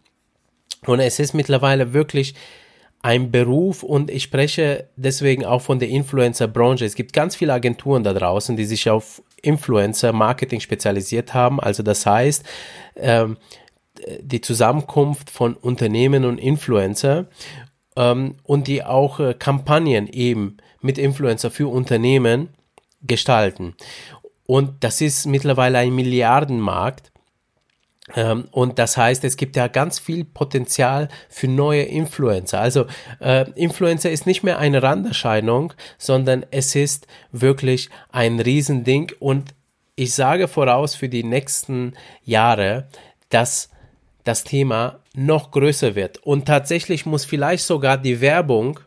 Und 0.86 1.00
es 1.00 1.18
ist 1.18 1.34
mittlerweile 1.34 1.94
wirklich 1.94 2.34
ein 3.04 3.30
Beruf 3.30 3.82
und 3.82 4.10
ich 4.10 4.22
spreche 4.22 4.88
deswegen 4.96 5.44
auch 5.44 5.60
von 5.60 5.78
der 5.78 5.88
Influencer-Branche. 5.88 6.86
Es 6.86 6.94
gibt 6.94 7.12
ganz 7.12 7.36
viele 7.36 7.52
Agenturen 7.52 8.02
da 8.02 8.14
draußen, 8.14 8.56
die 8.56 8.64
sich 8.64 8.88
auf 8.88 9.22
Influencer-Marketing 9.44 10.60
spezialisiert 10.60 11.34
haben. 11.34 11.60
Also 11.60 11.82
das 11.82 12.06
heißt, 12.06 12.44
ähm, 12.96 13.36
die 14.20 14.40
Zusammenkunft 14.40 15.30
von 15.30 15.54
Unternehmen 15.54 16.24
und 16.24 16.38
Influencer 16.38 17.26
ähm, 17.96 18.36
und 18.42 18.66
die 18.66 18.82
auch 18.82 19.20
äh, 19.20 19.34
Kampagnen 19.34 20.08
eben 20.08 20.56
mit 20.80 20.98
Influencer 20.98 21.50
für 21.50 21.68
Unternehmen 21.68 22.48
gestalten. 23.02 23.74
Und 24.46 24.84
das 24.84 25.00
ist 25.00 25.26
mittlerweile 25.26 25.78
ein 25.78 25.94
Milliardenmarkt. 25.94 27.12
Ähm, 28.14 28.48
und 28.50 28.78
das 28.78 28.96
heißt, 28.96 29.24
es 29.24 29.36
gibt 29.36 29.56
ja 29.56 29.68
ganz 29.68 29.98
viel 29.98 30.24
Potenzial 30.24 31.08
für 31.28 31.48
neue 31.48 31.82
Influencer. 31.82 32.60
Also 32.60 32.86
äh, 33.20 33.50
Influencer 33.52 34.10
ist 34.10 34.26
nicht 34.26 34.42
mehr 34.42 34.58
eine 34.58 34.82
Randerscheinung, 34.82 35.72
sondern 35.96 36.44
es 36.50 36.74
ist 36.74 37.06
wirklich 37.32 37.88
ein 38.12 38.40
Riesending. 38.40 39.12
Und 39.20 39.54
ich 39.96 40.12
sage 40.12 40.48
voraus 40.48 40.94
für 40.94 41.08
die 41.08 41.24
nächsten 41.24 41.94
Jahre, 42.24 42.88
dass 43.30 43.70
das 44.24 44.44
Thema 44.44 45.00
noch 45.14 45.50
größer 45.50 45.94
wird. 45.94 46.18
Und 46.18 46.46
tatsächlich 46.46 47.06
muss 47.06 47.24
vielleicht 47.24 47.64
sogar 47.64 47.96
die 47.96 48.20
Werbung 48.20 48.80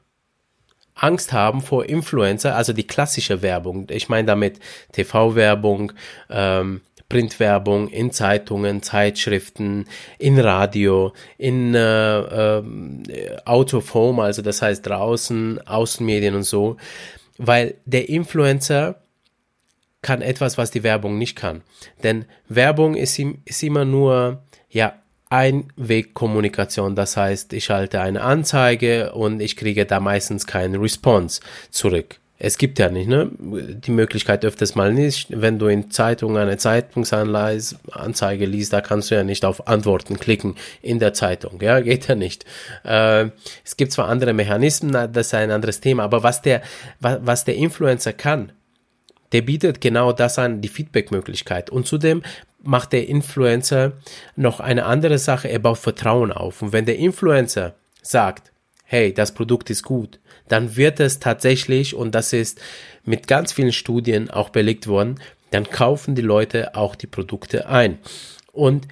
Angst 0.93 1.31
haben 1.31 1.61
vor 1.61 1.85
Influencer, 1.85 2.55
also 2.55 2.73
die 2.73 2.87
klassische 2.87 3.41
Werbung. 3.41 3.87
Ich 3.91 4.09
meine 4.09 4.25
damit 4.25 4.59
TV-Werbung, 4.93 5.93
ähm, 6.29 6.81
Printwerbung 7.09 7.87
in 7.87 8.11
Zeitungen, 8.11 8.81
Zeitschriften, 8.81 9.85
in 10.19 10.39
Radio, 10.39 11.13
in 11.37 11.73
äh, 11.73 12.19
äh, 12.19 13.37
Out 13.45 13.73
also 13.73 14.41
das 14.41 14.61
heißt 14.61 14.85
draußen, 14.85 15.65
Außenmedien 15.65 16.35
und 16.35 16.43
so, 16.43 16.77
weil 17.37 17.75
der 17.85 18.09
Influencer 18.09 19.01
kann 20.01 20.21
etwas, 20.21 20.57
was 20.57 20.71
die 20.71 20.83
Werbung 20.83 21.17
nicht 21.17 21.35
kann. 21.35 21.61
Denn 22.03 22.25
Werbung 22.49 22.95
ist, 22.95 23.19
ist 23.45 23.63
immer 23.63 23.85
nur, 23.85 24.43
ja, 24.69 24.93
Einwegkommunikation. 25.29 26.95
Das 26.95 27.17
heißt, 27.17 27.51
ich 27.51 27.69
halte 27.69 27.99
eine 27.99 28.21
Anzeige 28.21 29.13
und 29.13 29.41
ich 29.41 29.57
kriege 29.57 29.85
da 29.85 29.99
meistens 29.99 30.47
keinen 30.47 30.79
Response 30.79 31.41
zurück 31.69 32.19
es 32.39 32.57
gibt 32.59 32.77
ja 32.77 32.89
nicht, 32.89 33.07
ne? 33.07 33.31
Die 33.39 33.91
Möglichkeit 33.91 34.45
öfters 34.45 34.75
mal 34.75 34.93
nicht. 34.93 35.27
Wenn 35.29 35.57
du 35.57 35.67
in 35.67 35.89
Zeitung 35.89 36.37
eine 36.37 36.57
Zeitungsanzeige 36.57 38.45
liest, 38.45 38.73
da 38.73 38.81
kannst 38.81 39.09
du 39.09 39.15
ja 39.15 39.23
nicht 39.23 39.43
auf 39.43 39.67
Antworten 39.67 40.19
klicken 40.19 40.55
in 40.81 40.99
der 40.99 41.13
Zeitung. 41.13 41.59
Ja, 41.61 41.79
geht 41.79 42.07
ja 42.07 42.15
nicht. 42.15 42.45
Äh, 42.83 43.29
es 43.65 43.75
gibt 43.75 43.91
zwar 43.91 44.07
andere 44.07 44.33
Mechanismen, 44.33 44.91
das 44.91 45.27
ist 45.27 45.33
ein 45.33 45.49
anderes 45.49 45.81
Thema, 45.81 46.03
aber 46.03 46.21
was 46.21 46.43
der, 46.43 46.61
was, 46.99 47.17
was 47.21 47.43
der 47.45 47.55
Influencer 47.55 48.13
kann, 48.13 48.51
der 49.31 49.41
bietet 49.41 49.81
genau 49.81 50.13
das 50.13 50.37
an, 50.37 50.61
die 50.61 50.69
Feedback-Möglichkeit. 50.69 51.71
Und 51.71 51.87
zudem 51.87 52.21
macht 52.61 52.93
der 52.93 53.07
Influencer 53.07 53.93
noch 54.35 54.59
eine 54.59 54.85
andere 54.85 55.17
Sache, 55.17 55.47
er 55.47 55.59
baut 55.59 55.79
Vertrauen 55.79 56.31
auf. 56.31 56.61
Und 56.61 56.71
wenn 56.71 56.85
der 56.85 56.97
Influencer 56.97 57.73
sagt, 58.01 58.51
hey, 58.87 59.13
das 59.13 59.33
Produkt 59.33 59.69
ist 59.69 59.83
gut, 59.83 60.19
dann 60.47 60.77
wird 60.77 60.99
es 60.99 61.19
tatsächlich, 61.19 61.93
und 61.93 62.15
das 62.15 62.33
ist 62.33 62.59
mit 63.03 63.27
ganz 63.27 63.51
vielen 63.51 63.73
Studien 63.73 64.29
auch 64.29 64.49
belegt 64.49 64.87
worden, 64.87 65.19
dann 65.51 65.69
kaufen 65.69 66.15
die 66.15 66.21
Leute 66.21 66.75
auch 66.75 66.95
die 66.95 67.07
Produkte 67.07 67.67
ein. 67.67 67.99
Und 68.53 68.87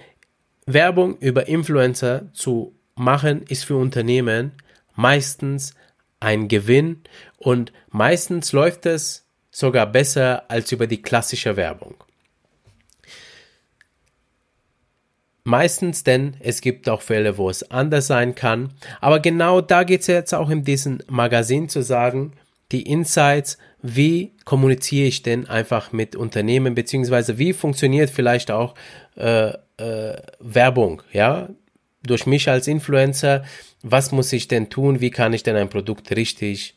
Werbung 0.66 1.18
über 1.20 1.48
Influencer 1.48 2.32
zu 2.34 2.76
machen, 2.96 3.44
ist 3.48 3.66
für 3.66 3.78
Unternehmen 3.78 4.52
meistens 4.96 5.74
ein 6.20 6.48
Gewinn 6.48 7.02
und 7.38 7.72
meistens 7.90 8.52
läuft 8.52 8.86
es 8.86 9.26
sogar 9.52 9.86
besser 9.86 10.50
als 10.50 10.72
über 10.72 10.88
die 10.88 11.02
klassische 11.02 11.56
Werbung. 11.56 11.96
Meistens, 15.48 16.04
denn 16.04 16.36
es 16.40 16.60
gibt 16.60 16.90
auch 16.90 17.04
Fälle, 17.04 17.38
wo 17.38 17.52
es 17.52 17.70
anders 17.70 18.08
sein 18.08 18.34
kann. 18.34 18.72
Aber 19.00 19.20
genau 19.20 19.62
da 19.62 19.84
geht 19.84 20.02
es 20.02 20.08
jetzt 20.08 20.34
auch 20.34 20.50
in 20.50 20.64
diesem 20.64 20.98
Magazin 21.08 21.70
zu 21.70 21.84
sagen, 21.84 22.34
die 22.72 22.82
Insights, 22.82 23.60
wie 23.84 24.32
kommuniziere 24.44 25.08
ich 25.08 25.22
denn 25.22 25.48
einfach 25.48 25.92
mit 25.92 26.16
Unternehmen, 26.16 26.74
beziehungsweise 26.74 27.38
wie 27.38 27.54
funktioniert 27.54 28.10
vielleicht 28.10 28.50
auch 28.50 28.74
äh, 29.18 29.54
äh, 29.78 30.18
Werbung, 30.40 31.04
ja, 31.14 31.50
durch 32.02 32.26
mich 32.26 32.50
als 32.50 32.68
Influencer, 32.68 33.44
was 33.84 34.12
muss 34.12 34.34
ich 34.34 34.48
denn 34.48 34.72
tun, 34.72 35.00
wie 35.00 35.12
kann 35.12 35.34
ich 35.34 35.44
denn 35.44 35.56
ein 35.56 35.70
Produkt 35.70 36.16
richtig 36.16 36.75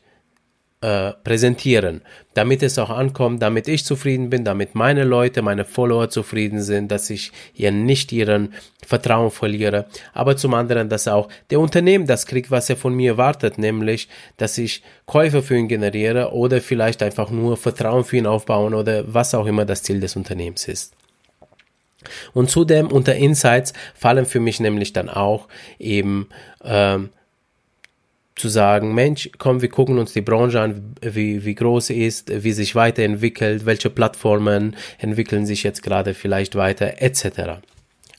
äh, 0.81 1.11
präsentieren, 1.23 2.01
damit 2.35 2.63
es 2.63 2.79
auch 2.79 2.89
ankommt, 2.89 3.41
damit 3.41 3.67
ich 3.67 3.83
zufrieden 3.83 4.29
bin, 4.29 4.45
damit 4.45 4.75
meine 4.75 5.03
Leute, 5.03 5.41
meine 5.41 5.65
Follower 5.65 6.09
zufrieden 6.09 6.61
sind, 6.61 6.89
dass 6.89 7.09
ich 7.09 7.33
ihr 7.53 7.71
nicht 7.71 8.13
ihren 8.13 8.53
Vertrauen 8.85 9.29
verliere, 9.29 9.87
aber 10.13 10.37
zum 10.37 10.53
anderen, 10.53 10.87
dass 10.87 11.09
auch 11.09 11.27
der 11.49 11.59
Unternehmen 11.59 12.07
das 12.07 12.25
kriegt, 12.25 12.49
was 12.49 12.69
er 12.69 12.77
von 12.77 12.93
mir 12.93 13.11
erwartet, 13.11 13.57
nämlich, 13.57 14.07
dass 14.37 14.57
ich 14.57 14.81
Käufe 15.05 15.41
für 15.41 15.57
ihn 15.57 15.67
generiere 15.67 16.31
oder 16.31 16.61
vielleicht 16.61 17.03
einfach 17.03 17.29
nur 17.29 17.57
Vertrauen 17.57 18.05
für 18.05 18.15
ihn 18.15 18.27
aufbauen 18.27 18.73
oder 18.73 19.03
was 19.13 19.35
auch 19.35 19.47
immer 19.47 19.65
das 19.65 19.83
Ziel 19.83 19.99
des 19.99 20.15
Unternehmens 20.15 20.67
ist. 20.67 20.93
Und 22.33 22.49
zudem 22.49 22.87
unter 22.87 23.15
Insights 23.15 23.73
fallen 23.93 24.25
für 24.25 24.39
mich 24.39 24.61
nämlich 24.61 24.93
dann 24.93 25.09
auch 25.09 25.49
eben 25.77 26.29
ähm, 26.63 27.09
zu 28.39 28.47
sagen, 28.47 28.95
Mensch, 28.95 29.29
komm, 29.37 29.61
wir 29.61 29.69
gucken 29.69 29.99
uns 29.99 30.13
die 30.13 30.21
Branche 30.21 30.61
an, 30.61 30.95
wie, 31.01 31.43
wie 31.43 31.55
groß 31.55 31.87
sie 31.87 32.05
ist, 32.05 32.31
wie 32.43 32.53
sich 32.53 32.73
weiterentwickelt, 32.73 33.65
welche 33.65 33.89
Plattformen 33.89 34.75
entwickeln 34.97 35.45
sich 35.45 35.63
jetzt 35.63 35.83
gerade 35.83 36.13
vielleicht 36.13 36.55
weiter, 36.55 37.01
etc. 37.01 37.59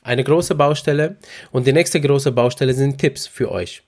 Eine 0.03 0.23
große 0.23 0.55
Baustelle 0.55 1.17
und 1.51 1.65
die 1.65 1.73
nächste 1.73 1.99
große 1.99 2.31
Baustelle 2.31 2.73
sind 2.73 2.99
Tipps 2.99 3.25
für 3.25 3.51
euch. 3.51 3.81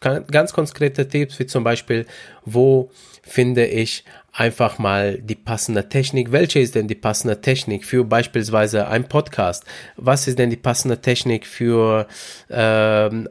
Ganz 0.00 0.52
konkrete 0.52 1.08
Tipps, 1.08 1.38
wie 1.38 1.46
zum 1.46 1.64
Beispiel, 1.64 2.06
wo 2.44 2.90
finde 3.22 3.66
ich 3.66 4.04
einfach 4.32 4.78
mal 4.78 5.18
die 5.18 5.34
passende 5.34 5.88
Technik. 5.88 6.32
Welche 6.32 6.60
ist 6.60 6.74
denn 6.74 6.86
die 6.86 6.94
passende 6.94 7.40
Technik 7.40 7.84
für 7.84 8.04
beispielsweise 8.04 8.88
ein 8.88 9.08
Podcast? 9.08 9.64
Was 9.96 10.28
ist 10.28 10.38
denn 10.38 10.50
die 10.50 10.56
passende 10.56 11.00
Technik 11.00 11.46
für 11.46 12.06
ähm, 12.50 13.28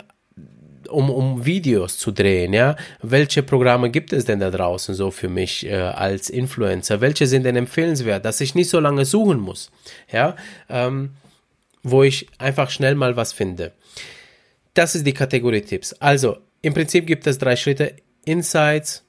um, 0.88 1.10
um 1.10 1.46
Videos 1.46 1.98
zu 1.98 2.12
drehen, 2.12 2.54
ja. 2.54 2.76
Welche 3.02 3.44
Programme 3.44 3.90
gibt 3.90 4.14
es 4.14 4.26
denn 4.26 4.40
da 4.40 4.52
draußen 4.52 4.96
so 4.96 5.12
für 5.12 5.30
mich 5.30 5.66
äh, 5.66 5.76
als 5.76 6.30
Influencer? 6.30 7.02
Welche 7.02 7.28
sind 7.28 7.44
denn 7.44 7.56
empfehlenswert, 7.56 8.26
dass 8.26 8.42
ich 8.42 8.56
nicht 8.56 8.70
so 8.70 8.80
lange 8.80 9.06
suchen 9.06 9.40
muss, 9.40 9.72
ja, 10.12 10.36
ähm, 10.70 11.12
wo 11.84 12.04
ich 12.04 12.28
einfach 12.40 12.70
schnell 12.70 12.96
mal 12.96 13.16
was 13.16 13.34
finde. 13.34 13.74
Das 14.74 14.96
ist 14.96 15.06
die 15.06 15.14
Kategorie 15.14 15.62
Tipps. 15.62 15.94
Also, 15.94 16.38
im 16.62 16.74
Prinzip 16.74 17.06
gibt 17.06 17.28
es 17.28 17.38
drei 17.38 17.56
Schritte. 17.56 17.96
Insights, 18.26 19.04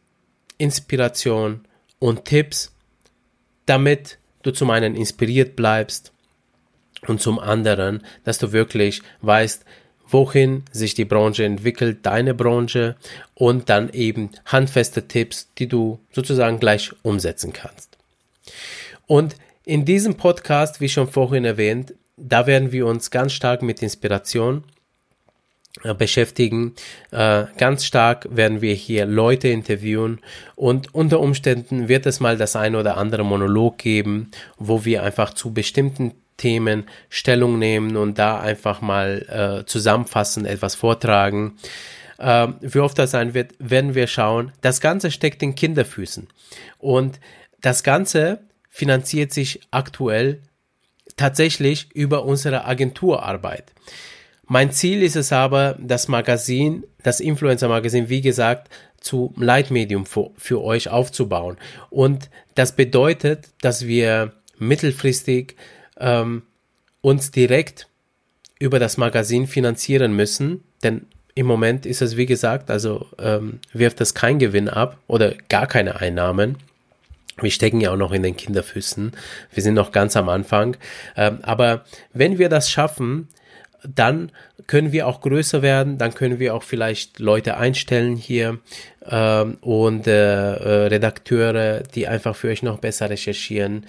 Inspiration 0.59 1.67
und 1.99 2.25
Tipps, 2.25 2.73
damit 3.65 4.19
du 4.43 4.51
zum 4.53 4.71
einen 4.71 4.95
inspiriert 4.95 5.57
bleibst 5.57 6.13
und 7.07 7.21
zum 7.21 7.39
anderen, 7.39 8.03
dass 8.25 8.39
du 8.39 8.53
wirklich 8.53 9.03
weißt, 9.23 9.65
wohin 10.09 10.65
sich 10.73 10.95
die 10.95 11.05
Branche 11.05 11.45
entwickelt, 11.45 11.99
deine 12.03 12.35
Branche 12.35 12.97
und 13.35 13.69
dann 13.69 13.91
eben 13.91 14.31
handfeste 14.45 15.09
Tipps, 15.09 15.49
die 15.59 15.69
du 15.69 15.99
sozusagen 16.13 16.61
gleich 16.61 16.93
umsetzen 17.03 17.53
kannst. 17.53 17.97
Und 19.07 19.37
in 19.65 19.85
diesem 19.85 20.15
Podcast, 20.15 20.81
wie 20.81 20.89
schon 20.89 21.09
vorhin 21.09 21.45
erwähnt, 21.45 21.95
da 22.17 22.47
werden 22.47 22.73
wir 22.73 22.87
uns 22.87 23.11
ganz 23.11 23.33
stark 23.33 23.63
mit 23.63 23.83
Inspiration 23.83 24.65
äh, 25.83 25.93
beschäftigen. 25.93 26.75
Äh, 27.11 27.45
ganz 27.59 27.85
stark 27.85 28.29
werden 28.31 28.63
wir 28.63 28.75
hier 28.75 29.05
Leute 29.05 29.49
interviewen 29.49 30.21
und 30.55 30.95
unter 30.95 31.21
Umständen 31.21 31.89
wird 31.89 32.07
es 32.07 32.21
mal 32.21 32.39
das 32.39 32.57
ein 32.57 32.75
oder 32.77 32.97
andere 32.97 33.25
Monolog 33.25 33.77
geben, 33.77 34.31
wo 34.57 34.85
wir 34.85 35.03
einfach 35.03 35.35
zu 35.35 35.53
bestimmten 35.53 36.15
Themen 36.37 36.85
Stellung 37.09 37.59
nehmen 37.59 37.97
und 37.97 38.19
da 38.19 38.41
einfach 38.41 38.81
mal 38.81 39.63
äh, 39.63 39.67
zusammenfassen, 39.67 40.45
etwas 40.45 40.75
vortragen. 40.75 41.57
Äh, 42.19 42.49
wie 42.61 42.81
oft 42.81 42.99
das 42.99 43.11
sein 43.11 43.35
wird, 43.35 43.55
werden 43.59 43.95
wir 43.95 44.07
schauen. 44.07 44.53
Das 44.61 44.81
Ganze 44.81 45.11
steckt 45.11 45.43
in 45.43 45.55
Kinderfüßen. 45.55 46.29
Und 46.79 47.21
das 47.61 47.83
Ganze 47.83 48.41
finanziert 48.69 49.33
sich 49.33 49.61
aktuell 49.71 50.43
tatsächlich 51.17 51.89
über 51.95 52.25
unsere 52.25 52.67
Agenturarbeit. 52.67 53.73
Mein 54.49 54.71
Ziel 54.71 55.03
ist 55.03 55.17
es 55.17 55.33
aber, 55.33 55.77
das 55.81 56.07
Magazin, 56.07 56.85
das 57.03 57.19
Influencer-Magazin, 57.19 58.09
wie 58.09 58.21
gesagt, 58.21 58.69
zu 59.01 59.35
Leitmedium 59.37 60.07
für, 60.07 60.31
für 60.37 60.63
euch 60.63 60.89
aufzubauen. 60.89 61.57
Und 61.91 62.31
das 62.55 62.77
bedeutet, 62.77 63.49
dass 63.61 63.87
wir 63.87 64.33
mittelfristig 64.59 65.57
ähm, 65.99 66.43
uns 67.01 67.31
direkt 67.31 67.89
über 68.59 68.79
das 68.79 68.97
Magazin 68.97 69.47
finanzieren 69.47 70.15
müssen, 70.15 70.65
denn 70.83 71.07
im 71.35 71.47
Moment 71.47 71.85
ist 71.85 72.01
es, 72.01 72.17
wie 72.17 72.27
gesagt, 72.27 72.71
also 72.71 73.07
ähm, 73.19 73.61
wirft 73.73 74.01
es 74.01 74.15
keinen 74.15 74.39
Gewinn 74.39 74.71
ab 74.71 74.99
oder 75.07 75.35
gar 75.49 75.67
keine 75.67 76.01
Einnahmen. 76.01 76.57
Wir 77.39 77.51
stecken 77.51 77.83
ja 77.83 77.93
auch 77.93 77.97
noch 77.97 78.13
in 78.13 78.23
den 78.23 78.37
Kinderfüßen. 78.37 79.13
Wir 79.53 79.63
sind 79.63 79.75
noch 79.75 79.93
ganz 79.93 80.17
am 80.17 80.31
Anfang. 80.31 80.79
Ähm, 81.15 81.41
aber 81.43 81.85
wenn 82.15 82.39
wir 82.39 82.49
das 82.49 82.71
schaffen, 82.71 83.29
dann 83.87 84.33
können 84.67 84.93
wir 84.93 85.07
auch 85.07 85.21
größer 85.21 85.61
werden, 85.61 85.99
dann 85.99 86.15
können 86.15 86.39
wir 86.39 86.55
auch 86.55 86.63
vielleicht 86.63 87.19
Leute 87.19 87.59
einstellen 87.59 88.17
hier 88.17 88.59
ähm, 89.05 89.59
und 89.61 90.07
äh, 90.07 90.55
äh, 90.55 90.87
Redakteure, 90.87 91.83
die 91.83 92.09
einfach 92.09 92.35
für 92.35 92.49
euch 92.49 92.63
noch 92.63 92.79
besser 92.79 93.11
recherchieren. 93.11 93.85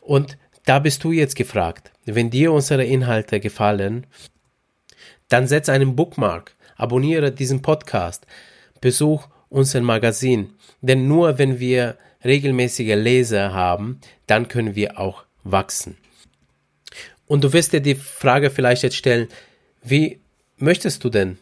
Und 0.00 0.38
da 0.64 0.78
bist 0.78 1.02
du 1.04 1.12
jetzt 1.12 1.36
gefragt. 1.36 1.92
Wenn 2.04 2.30
dir 2.30 2.52
unsere 2.52 2.84
Inhalte 2.84 3.40
gefallen, 3.40 4.06
dann 5.28 5.46
setz 5.46 5.68
einen 5.68 5.96
Bookmark, 5.96 6.54
abonniere 6.76 7.32
diesen 7.32 7.62
Podcast, 7.62 8.26
besuch 8.80 9.28
unser 9.48 9.80
Magazin. 9.80 10.54
Denn 10.80 11.08
nur 11.08 11.38
wenn 11.38 11.58
wir 11.58 11.96
regelmäßige 12.24 12.94
Leser 12.96 13.52
haben, 13.52 14.00
dann 14.26 14.48
können 14.48 14.74
wir 14.74 14.98
auch 14.98 15.24
wachsen. 15.44 15.96
Und 17.26 17.44
du 17.44 17.52
wirst 17.52 17.72
dir 17.72 17.80
die 17.80 17.94
Frage 17.94 18.50
vielleicht 18.50 18.82
jetzt 18.82 18.96
stellen, 18.96 19.28
wie 19.82 20.20
möchtest 20.58 21.02
du 21.02 21.08
denn 21.08 21.38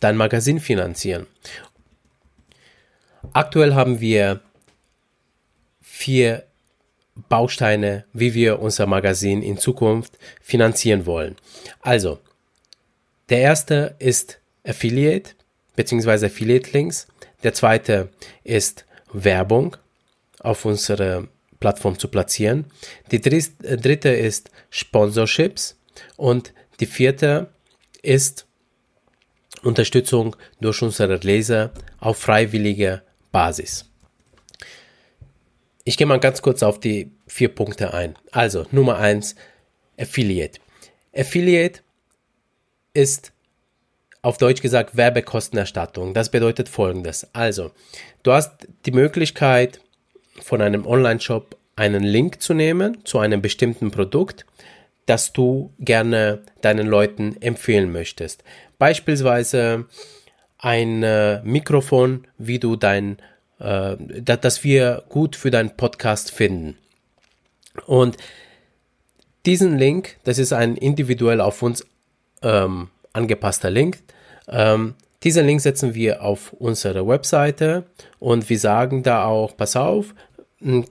dein 0.00 0.16
Magazin 0.16 0.58
finanzieren? 0.58 1.26
Aktuell 3.32 3.74
haben 3.74 4.00
wir 4.00 4.40
vier 5.82 6.45
Bausteine, 7.28 8.04
wie 8.12 8.34
wir 8.34 8.60
unser 8.60 8.86
Magazin 8.86 9.42
in 9.42 9.58
Zukunft 9.58 10.18
finanzieren 10.40 11.06
wollen. 11.06 11.36
Also, 11.80 12.18
der 13.28 13.40
erste 13.40 13.96
ist 13.98 14.38
Affiliate 14.64 15.30
bzw. 15.74 16.26
Affiliate 16.26 16.70
Links. 16.72 17.08
Der 17.42 17.54
zweite 17.54 18.10
ist 18.44 18.84
Werbung 19.12 19.76
auf 20.40 20.64
unserer 20.64 21.26
Plattform 21.58 21.98
zu 21.98 22.08
platzieren. 22.08 22.66
Die 23.10 23.20
dritte 23.20 24.10
ist 24.10 24.50
Sponsorships 24.70 25.76
und 26.16 26.52
die 26.80 26.86
vierte 26.86 27.48
ist 28.02 28.46
Unterstützung 29.62 30.36
durch 30.60 30.82
unsere 30.82 31.16
Leser 31.16 31.72
auf 31.98 32.18
freiwilliger 32.18 33.02
Basis. 33.32 33.86
Ich 35.84 35.96
gehe 35.96 36.06
mal 36.06 36.20
ganz 36.20 36.42
kurz 36.42 36.62
auf 36.62 36.78
die 36.78 37.10
vier 37.26 37.48
Punkte 37.48 37.94
ein. 37.94 38.16
Also 38.32 38.66
Nummer 38.70 38.98
eins, 38.98 39.34
Affiliate. 39.98 40.60
Affiliate 41.14 41.80
ist 42.94 43.32
auf 44.22 44.38
Deutsch 44.38 44.62
gesagt 44.62 44.96
Werbekostenerstattung. 44.96 46.14
Das 46.14 46.30
bedeutet 46.30 46.68
folgendes. 46.68 47.28
Also, 47.32 47.70
du 48.22 48.32
hast 48.32 48.66
die 48.84 48.92
Möglichkeit 48.92 49.80
von 50.40 50.60
einem 50.60 50.86
Online-Shop 50.86 51.56
einen 51.76 52.02
Link 52.02 52.42
zu 52.42 52.54
nehmen 52.54 53.04
zu 53.04 53.18
einem 53.18 53.42
bestimmten 53.42 53.90
Produkt, 53.90 54.46
das 55.06 55.32
du 55.32 55.72
gerne 55.78 56.42
deinen 56.60 56.88
Leuten 56.88 57.40
empfehlen 57.40 57.92
möchtest. 57.92 58.42
Beispielsweise 58.78 59.86
ein 60.58 61.02
äh, 61.02 61.40
Mikrofon, 61.42 62.26
wie 62.38 62.58
du 62.58 62.76
dein 62.76 63.18
äh, 63.58 63.96
das 64.22 64.64
wir 64.64 65.04
gut 65.08 65.36
für 65.36 65.50
deinen 65.50 65.76
Podcast 65.76 66.30
finden. 66.30 66.76
Und 67.86 68.16
diesen 69.44 69.78
Link, 69.78 70.16
das 70.24 70.38
ist 70.38 70.52
ein 70.52 70.76
individuell 70.76 71.40
auf 71.40 71.62
uns 71.62 71.86
ähm, 72.42 72.88
angepasster 73.12 73.70
Link. 73.70 73.98
Ähm, 74.48 74.94
diesen 75.22 75.46
Link 75.46 75.60
setzen 75.60 75.94
wir 75.94 76.22
auf 76.22 76.52
unsere 76.52 77.06
Webseite 77.06 77.84
und 78.18 78.48
wir 78.48 78.58
sagen 78.58 79.02
da 79.02 79.24
auch, 79.24 79.56
pass 79.56 79.76
auf, 79.76 80.14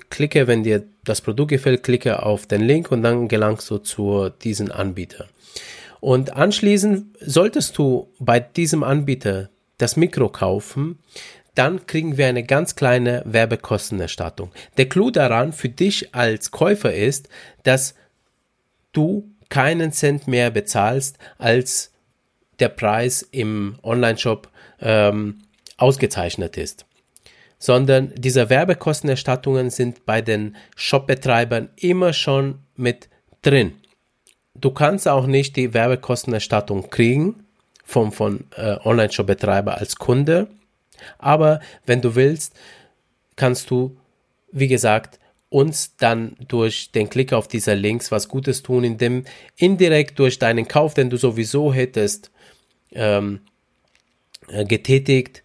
klicke, 0.09 0.47
wenn 0.47 0.63
dir 0.63 0.83
das 1.03 1.21
Produkt 1.21 1.49
gefällt, 1.49 1.83
klicke 1.83 2.23
auf 2.23 2.45
den 2.45 2.61
Link 2.61 2.91
und 2.91 3.03
dann 3.03 3.27
gelangst 3.27 3.69
du 3.69 3.77
zu 3.77 4.29
diesem 4.29 4.71
Anbieter. 4.71 5.25
Und 5.99 6.35
anschließend 6.35 7.17
solltest 7.19 7.77
du 7.77 8.09
bei 8.19 8.39
diesem 8.39 8.83
Anbieter 8.83 9.49
das 9.77 9.95
Mikro 9.95 10.29
kaufen, 10.29 10.99
dann 11.55 11.87
kriegen 11.87 12.17
wir 12.17 12.27
eine 12.27 12.43
ganz 12.43 12.75
kleine 12.75 13.23
Werbekostenerstattung. 13.25 14.51
Der 14.77 14.87
Clou 14.87 15.09
daran 15.09 15.53
für 15.53 15.69
dich 15.69 16.13
als 16.13 16.51
Käufer 16.51 16.93
ist, 16.93 17.29
dass 17.63 17.95
du 18.91 19.29
keinen 19.49 19.91
Cent 19.91 20.27
mehr 20.27 20.51
bezahlst, 20.51 21.17
als 21.37 21.91
der 22.59 22.69
Preis 22.69 23.21
im 23.21 23.77
Online-Shop 23.83 24.49
ähm, 24.81 25.41
ausgezeichnet 25.77 26.57
ist. 26.57 26.85
Sondern 27.57 28.13
diese 28.15 28.49
Werbekostenerstattungen 28.49 29.69
sind 29.69 30.05
bei 30.05 30.21
den 30.21 30.55
Shopbetreibern 30.75 31.69
immer 31.77 32.13
schon 32.13 32.59
mit 32.75 33.09
drin. 33.41 33.73
Du 34.55 34.71
kannst 34.71 35.07
auch 35.07 35.27
nicht 35.27 35.55
die 35.55 35.73
Werbekostenerstattung 35.73 36.89
kriegen 36.89 37.45
vom 37.83 38.11
von 38.11 38.45
äh, 38.55 38.77
Online-Shop-Betreiber 38.83 39.77
als 39.77 39.97
Kunde, 39.97 40.47
aber 41.17 41.59
wenn 41.85 42.01
du 42.01 42.15
willst, 42.15 42.53
kannst 43.35 43.69
du, 43.69 43.95
wie 44.51 44.67
gesagt, 44.67 45.19
uns 45.49 45.95
dann 45.97 46.35
durch 46.47 46.91
den 46.91 47.09
Klick 47.09 47.31
auf 47.31 47.47
diese 47.47 47.73
Links 47.73 48.11
was 48.11 48.27
Gutes 48.27 48.63
tun, 48.63 48.83
indem 48.83 49.25
indirekt 49.55 50.19
durch 50.19 50.39
deinen 50.39 50.67
Kauf, 50.67 50.93
den 50.93 51.09
du 51.09 51.17
sowieso 51.17 51.73
hättest, 51.73 52.31
ähm, 52.91 53.41
äh, 54.47 54.65
getätigt, 54.65 55.43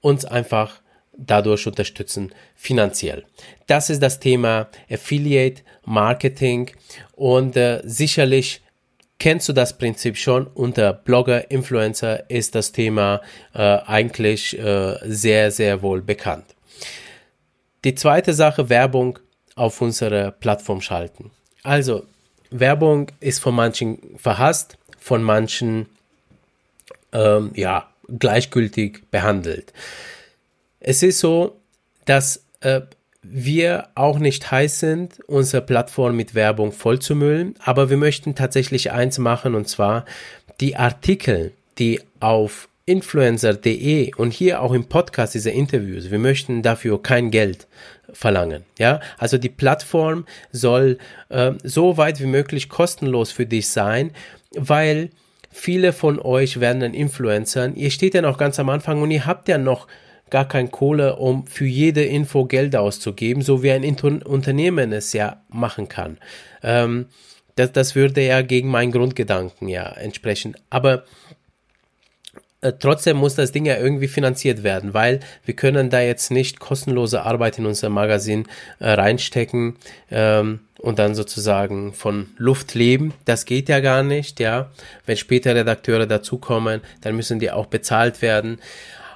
uns 0.00 0.24
einfach 0.24 0.80
dadurch 1.16 1.66
unterstützen 1.66 2.32
finanziell. 2.56 3.24
Das 3.66 3.90
ist 3.90 4.02
das 4.02 4.18
Thema 4.18 4.68
Affiliate 4.90 5.62
Marketing 5.84 6.70
und 7.12 7.56
äh, 7.56 7.82
sicherlich 7.84 8.61
kennst 9.22 9.48
du 9.48 9.52
das 9.52 9.78
Prinzip 9.78 10.16
schon. 10.16 10.48
Unter 10.48 10.92
Blogger, 10.92 11.48
Influencer 11.48 12.28
ist 12.28 12.56
das 12.56 12.72
Thema 12.72 13.20
äh, 13.54 13.60
eigentlich 13.60 14.58
äh, 14.58 14.96
sehr, 15.04 15.52
sehr 15.52 15.80
wohl 15.80 16.02
bekannt. 16.02 16.56
Die 17.84 17.94
zweite 17.94 18.34
Sache, 18.34 18.68
Werbung 18.68 19.20
auf 19.54 19.80
unserer 19.80 20.32
Plattform 20.32 20.80
schalten. 20.80 21.30
Also, 21.62 22.04
Werbung 22.50 23.12
ist 23.20 23.38
von 23.38 23.54
manchen 23.54 24.00
verhasst, 24.16 24.76
von 24.98 25.22
manchen, 25.22 25.86
ähm, 27.12 27.52
ja, 27.54 27.88
gleichgültig 28.08 29.08
behandelt. 29.12 29.72
Es 30.80 31.04
ist 31.04 31.20
so, 31.20 31.60
dass 32.06 32.44
äh, 32.58 32.80
wir 33.22 33.88
auch 33.94 34.18
nicht 34.18 34.50
heiß 34.50 34.80
sind, 34.80 35.20
unsere 35.26 35.62
Plattform 35.62 36.16
mit 36.16 36.34
Werbung 36.34 36.72
vollzumüllen, 36.72 37.54
aber 37.64 37.88
wir 37.88 37.96
möchten 37.96 38.34
tatsächlich 38.34 38.90
eins 38.90 39.18
machen 39.18 39.54
und 39.54 39.68
zwar 39.68 40.04
die 40.60 40.76
Artikel, 40.76 41.52
die 41.78 42.00
auf 42.20 42.68
influencer.de 42.84 44.14
und 44.16 44.32
hier 44.32 44.60
auch 44.60 44.72
im 44.72 44.86
Podcast 44.86 45.34
diese 45.34 45.50
Interviews, 45.50 46.10
wir 46.10 46.18
möchten 46.18 46.62
dafür 46.62 47.00
kein 47.00 47.30
Geld 47.30 47.68
verlangen. 48.12 48.64
Ja, 48.78 49.00
also 49.18 49.38
die 49.38 49.48
Plattform 49.48 50.26
soll 50.50 50.98
äh, 51.28 51.52
so 51.62 51.96
weit 51.96 52.20
wie 52.20 52.26
möglich 52.26 52.68
kostenlos 52.68 53.30
für 53.30 53.46
dich 53.46 53.68
sein, 53.68 54.10
weil 54.50 55.10
viele 55.50 55.92
von 55.92 56.18
euch 56.18 56.58
werden 56.58 56.80
dann 56.80 56.94
Influencern. 56.94 57.76
Ihr 57.76 57.90
steht 57.90 58.14
ja 58.14 58.22
noch 58.22 58.36
ganz 58.36 58.58
am 58.58 58.68
Anfang 58.68 59.00
und 59.00 59.10
ihr 59.12 59.26
habt 59.26 59.48
ja 59.48 59.58
noch 59.58 59.86
gar 60.32 60.48
kein 60.48 60.70
Kohle, 60.70 61.16
um 61.16 61.46
für 61.46 61.66
jede 61.66 62.02
Info 62.02 62.46
Geld 62.46 62.74
auszugeben, 62.74 63.42
so 63.42 63.62
wie 63.62 63.70
ein 63.70 63.84
Unternehmen 63.84 64.90
es 64.92 65.12
ja 65.12 65.42
machen 65.50 65.88
kann. 65.88 66.16
Ähm, 66.62 67.06
das, 67.54 67.70
das 67.72 67.94
würde 67.94 68.24
ja 68.24 68.40
gegen 68.40 68.70
meinen 68.70 68.92
Grundgedanken 68.92 69.68
ja 69.68 69.84
entsprechen. 69.84 70.56
Aber 70.70 71.04
äh, 72.62 72.72
trotzdem 72.78 73.18
muss 73.18 73.34
das 73.34 73.52
Ding 73.52 73.66
ja 73.66 73.76
irgendwie 73.76 74.08
finanziert 74.08 74.62
werden, 74.62 74.94
weil 74.94 75.20
wir 75.44 75.54
können 75.54 75.90
da 75.90 76.00
jetzt 76.00 76.30
nicht 76.30 76.60
kostenlose 76.60 77.22
Arbeit 77.22 77.58
in 77.58 77.66
unser 77.66 77.90
Magazin 77.90 78.46
äh, 78.78 78.90
reinstecken 78.90 79.76
ähm, 80.10 80.60
und 80.78 80.98
dann 80.98 81.14
sozusagen 81.14 81.92
von 81.92 82.30
Luft 82.38 82.72
leben. 82.72 83.12
Das 83.26 83.44
geht 83.44 83.68
ja 83.68 83.80
gar 83.80 84.02
nicht, 84.02 84.40
ja. 84.40 84.70
Wenn 85.04 85.18
später 85.18 85.54
Redakteure 85.54 86.06
dazukommen, 86.06 86.80
dann 87.02 87.16
müssen 87.16 87.38
die 87.38 87.50
auch 87.50 87.66
bezahlt 87.66 88.22
werden. 88.22 88.58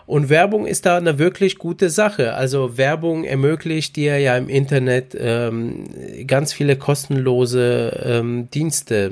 Und 0.06 0.28
Werbung 0.28 0.66
ist 0.66 0.86
da 0.86 0.96
eine 0.96 1.18
wirklich 1.18 1.58
gute 1.58 1.90
Sache. 1.90 2.34
Also 2.34 2.78
Werbung 2.78 3.24
ermöglicht 3.24 3.96
dir 3.96 4.18
ja 4.18 4.36
im 4.36 4.48
Internet 4.48 5.16
ähm, 5.18 5.84
ganz 6.26 6.52
viele 6.52 6.76
kostenlose 6.76 8.02
ähm, 8.04 8.48
Dienste. 8.50 9.10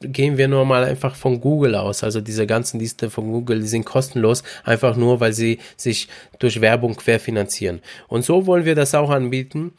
Gehen 0.00 0.38
wir 0.38 0.46
nur 0.46 0.64
mal 0.64 0.84
einfach 0.84 1.16
von 1.16 1.40
Google 1.40 1.74
aus. 1.74 2.04
Also 2.04 2.20
diese 2.20 2.46
ganzen 2.46 2.78
Dienste 2.78 3.10
von 3.10 3.32
Google, 3.32 3.60
die 3.60 3.66
sind 3.66 3.84
kostenlos, 3.84 4.44
einfach 4.62 4.96
nur, 4.96 5.18
weil 5.18 5.32
sie 5.32 5.58
sich 5.76 6.08
durch 6.38 6.60
Werbung 6.60 6.94
querfinanzieren. 6.94 7.80
Und 8.06 8.24
so 8.24 8.46
wollen 8.46 8.64
wir 8.64 8.76
das 8.76 8.94
auch 8.94 9.10
anbieten. 9.10 9.72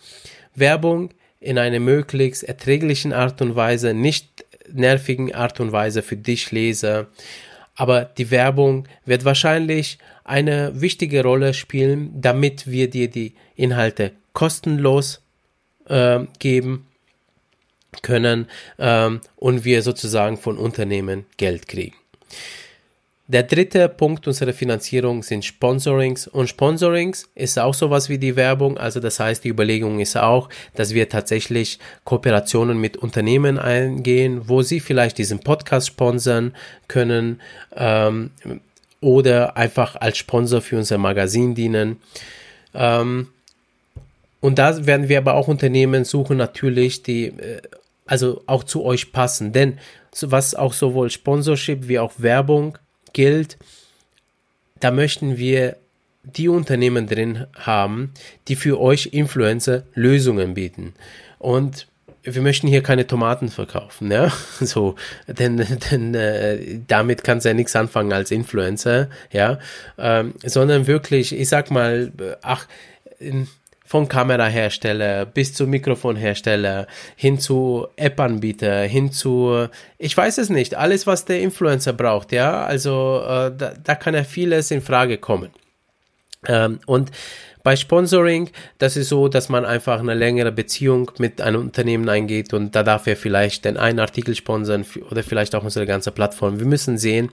Werbung 0.55 1.11
in 1.39 1.57
einer 1.57 1.79
möglichst 1.79 2.43
erträglichen 2.43 3.13
Art 3.13 3.41
und 3.41 3.55
Weise, 3.55 3.93
nicht 3.93 4.45
nervigen 4.71 5.33
Art 5.33 5.59
und 5.59 5.71
Weise 5.71 6.01
für 6.01 6.17
dich 6.17 6.51
Leser. 6.51 7.07
Aber 7.79 8.03
die 8.03 8.29
Werbung 8.29 8.89
wird 9.05 9.23
wahrscheinlich 9.23 9.99
eine 10.25 10.81
wichtige 10.81 11.23
Rolle 11.23 11.53
spielen, 11.53 12.11
damit 12.19 12.69
wir 12.69 12.89
dir 12.89 13.09
die 13.09 13.35
Inhalte 13.55 14.11
kostenlos 14.33 15.21
äh, 15.85 16.19
geben 16.39 16.87
können 18.01 18.49
ähm, 18.79 19.21
und 19.37 19.63
wir 19.63 19.81
sozusagen 19.81 20.35
von 20.35 20.57
Unternehmen 20.57 21.25
Geld 21.37 21.69
kriegen. 21.69 21.95
Der 23.31 23.43
dritte 23.43 23.87
Punkt 23.89 24.25
unserer 24.25 24.53
Finanzierung 24.53 25.21
sind 25.21 25.45
Sponsorings 25.45 26.27
und 26.27 26.49
Sponsorings 26.49 27.29
ist 27.35 27.59
auch 27.59 27.75
sowas 27.75 28.09
wie 28.09 28.17
die 28.17 28.35
Werbung. 28.35 28.79
Also 28.79 28.99
das 28.99 29.19
heißt, 29.19 29.43
die 29.43 29.49
Überlegung 29.49 29.99
ist 29.99 30.17
auch, 30.17 30.49
dass 30.73 30.95
wir 30.95 31.09
tatsächlich 31.09 31.77
Kooperationen 32.05 32.81
mit 32.81 32.97
Unternehmen 32.97 33.59
eingehen, 33.59 34.49
wo 34.49 34.63
sie 34.63 34.79
vielleicht 34.79 35.19
diesen 35.19 35.41
Podcast 35.41 35.89
sponsern 35.89 36.55
können. 36.87 37.39
Ähm, 37.75 38.31
oder 38.99 39.55
einfach 39.55 39.95
als 39.95 40.17
Sponsor 40.17 40.61
für 40.61 40.77
unser 40.77 40.97
Magazin 40.97 41.53
dienen. 41.53 41.97
Ähm, 42.73 43.27
und 44.39 44.57
da 44.57 44.87
werden 44.87 45.07
wir 45.07 45.19
aber 45.19 45.35
auch 45.35 45.47
Unternehmen 45.47 46.03
suchen, 46.03 46.37
natürlich, 46.37 47.03
die 47.03 47.25
äh, 47.25 47.61
also 48.07 48.41
auch 48.47 48.63
zu 48.63 48.83
euch 48.83 49.11
passen. 49.11 49.53
Denn 49.53 49.77
was 50.19 50.55
auch 50.55 50.73
sowohl 50.73 51.11
Sponsorship 51.11 51.87
wie 51.87 51.99
auch 51.99 52.13
Werbung 52.17 52.79
gilt, 53.13 53.57
da 54.79 54.91
möchten 54.91 55.37
wir 55.37 55.75
die 56.23 56.49
Unternehmen 56.49 57.07
drin 57.07 57.47
haben, 57.55 58.13
die 58.47 58.55
für 58.55 58.79
euch 58.79 59.07
Influencer 59.13 59.83
Lösungen 59.93 60.53
bieten. 60.53 60.93
Und 61.37 61.87
wir 62.23 62.41
möchten 62.41 62.67
hier 62.67 62.83
keine 62.83 63.07
Tomaten 63.07 63.49
verkaufen, 63.49 64.11
ja, 64.11 64.31
so, 64.59 64.95
denn, 65.27 65.65
denn 65.91 66.13
äh, 66.13 66.79
damit 66.87 67.23
kannst 67.23 67.45
du 67.45 67.49
ja 67.49 67.53
nichts 67.53 67.75
anfangen 67.75 68.11
als 68.11 68.31
Influencer, 68.31 69.09
ja, 69.31 69.59
ähm, 69.97 70.33
sondern 70.43 70.87
wirklich, 70.87 71.33
ich 71.33 71.47
sag 71.47 71.71
mal, 71.71 72.11
ach, 72.41 72.67
von 73.89 74.07
Kamerahersteller 74.07 75.25
bis 75.25 75.55
zu 75.55 75.65
Mikrofonhersteller, 75.65 76.85
hin 77.15 77.39
zu 77.39 77.87
App-Anbieter, 77.95 78.83
hin 78.83 79.11
zu, 79.11 79.67
ich 79.97 80.15
weiß 80.15 80.37
es 80.37 80.51
nicht, 80.51 80.75
alles, 80.75 81.07
was 81.07 81.25
der 81.25 81.41
Influencer 81.41 81.93
braucht, 81.93 82.31
ja, 82.31 82.63
also 82.65 83.23
äh, 83.23 83.51
da, 83.57 83.73
da 83.83 83.95
kann 83.95 84.13
ja 84.13 84.23
vieles 84.23 84.69
in 84.69 84.83
Frage 84.83 85.17
kommen. 85.17 85.49
Ähm, 86.45 86.77
und 86.85 87.09
bei 87.63 87.75
Sponsoring, 87.75 88.51
das 88.77 88.95
ist 88.95 89.09
so, 89.09 89.27
dass 89.27 89.49
man 89.49 89.65
einfach 89.65 89.99
eine 89.99 90.13
längere 90.13 90.51
Beziehung 90.51 91.09
mit 91.17 91.41
einem 91.41 91.61
Unternehmen 91.61 92.07
eingeht 92.09 92.53
und 92.53 92.75
da 92.75 92.83
darf 92.83 93.07
er 93.07 93.17
vielleicht 93.17 93.65
den 93.65 93.77
einen 93.77 93.99
Artikel 93.99 94.35
sponsern 94.35 94.85
oder 95.09 95.23
vielleicht 95.23 95.55
auch 95.55 95.63
unsere 95.63 95.87
ganze 95.87 96.11
Plattform. 96.11 96.59
Wir 96.59 96.67
müssen 96.67 96.99
sehen. 96.99 97.31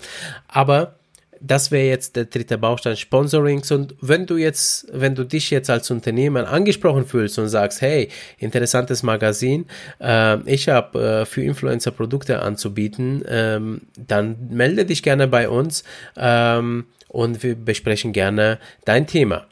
Aber 0.49 0.95
das 1.41 1.71
wäre 1.71 1.87
jetzt 1.87 2.17
der 2.17 2.27
dritte 2.27 2.59
Baustein 2.59 2.97
Sponsorings 2.97 3.71
und 3.71 3.95
wenn 4.01 4.27
du 4.27 4.37
jetzt, 4.37 4.87
wenn 4.93 5.15
du 5.15 5.25
dich 5.25 5.51
jetzt 5.51 5.71
als 5.71 5.91
Unternehmen 5.91 6.45
angesprochen 6.45 7.07
fühlst 7.07 7.39
und 7.39 7.49
sagst, 7.49 7.81
hey, 7.81 8.09
interessantes 8.39 9.03
Magazin, 9.03 9.67
äh, 10.01 10.39
ich 10.51 10.69
habe 10.69 11.23
äh, 11.23 11.27
für 11.27 11.43
Influencer 11.43 11.91
Produkte 11.91 12.43
anzubieten, 12.43 13.25
ähm, 13.29 13.83
dann 13.97 14.37
melde 14.51 14.85
dich 14.85 15.03
gerne 15.03 15.29
bei 15.29 15.49
uns 15.49 15.85
ähm, 16.17 16.87
und 17.09 17.43
wir 17.43 17.55
besprechen 17.55 18.13
gerne 18.13 18.59
dein 18.85 19.07
Thema. 19.07 19.47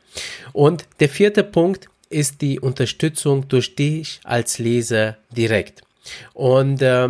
Und 0.53 0.85
der 1.01 1.09
vierte 1.09 1.43
Punkt 1.43 1.89
ist 2.09 2.43
die 2.43 2.61
Unterstützung 2.61 3.49
durch 3.49 3.75
dich 3.75 4.21
als 4.23 4.59
Leser 4.59 5.17
direkt. 5.37 5.83
Und 6.33 6.83
äh, 6.83 7.09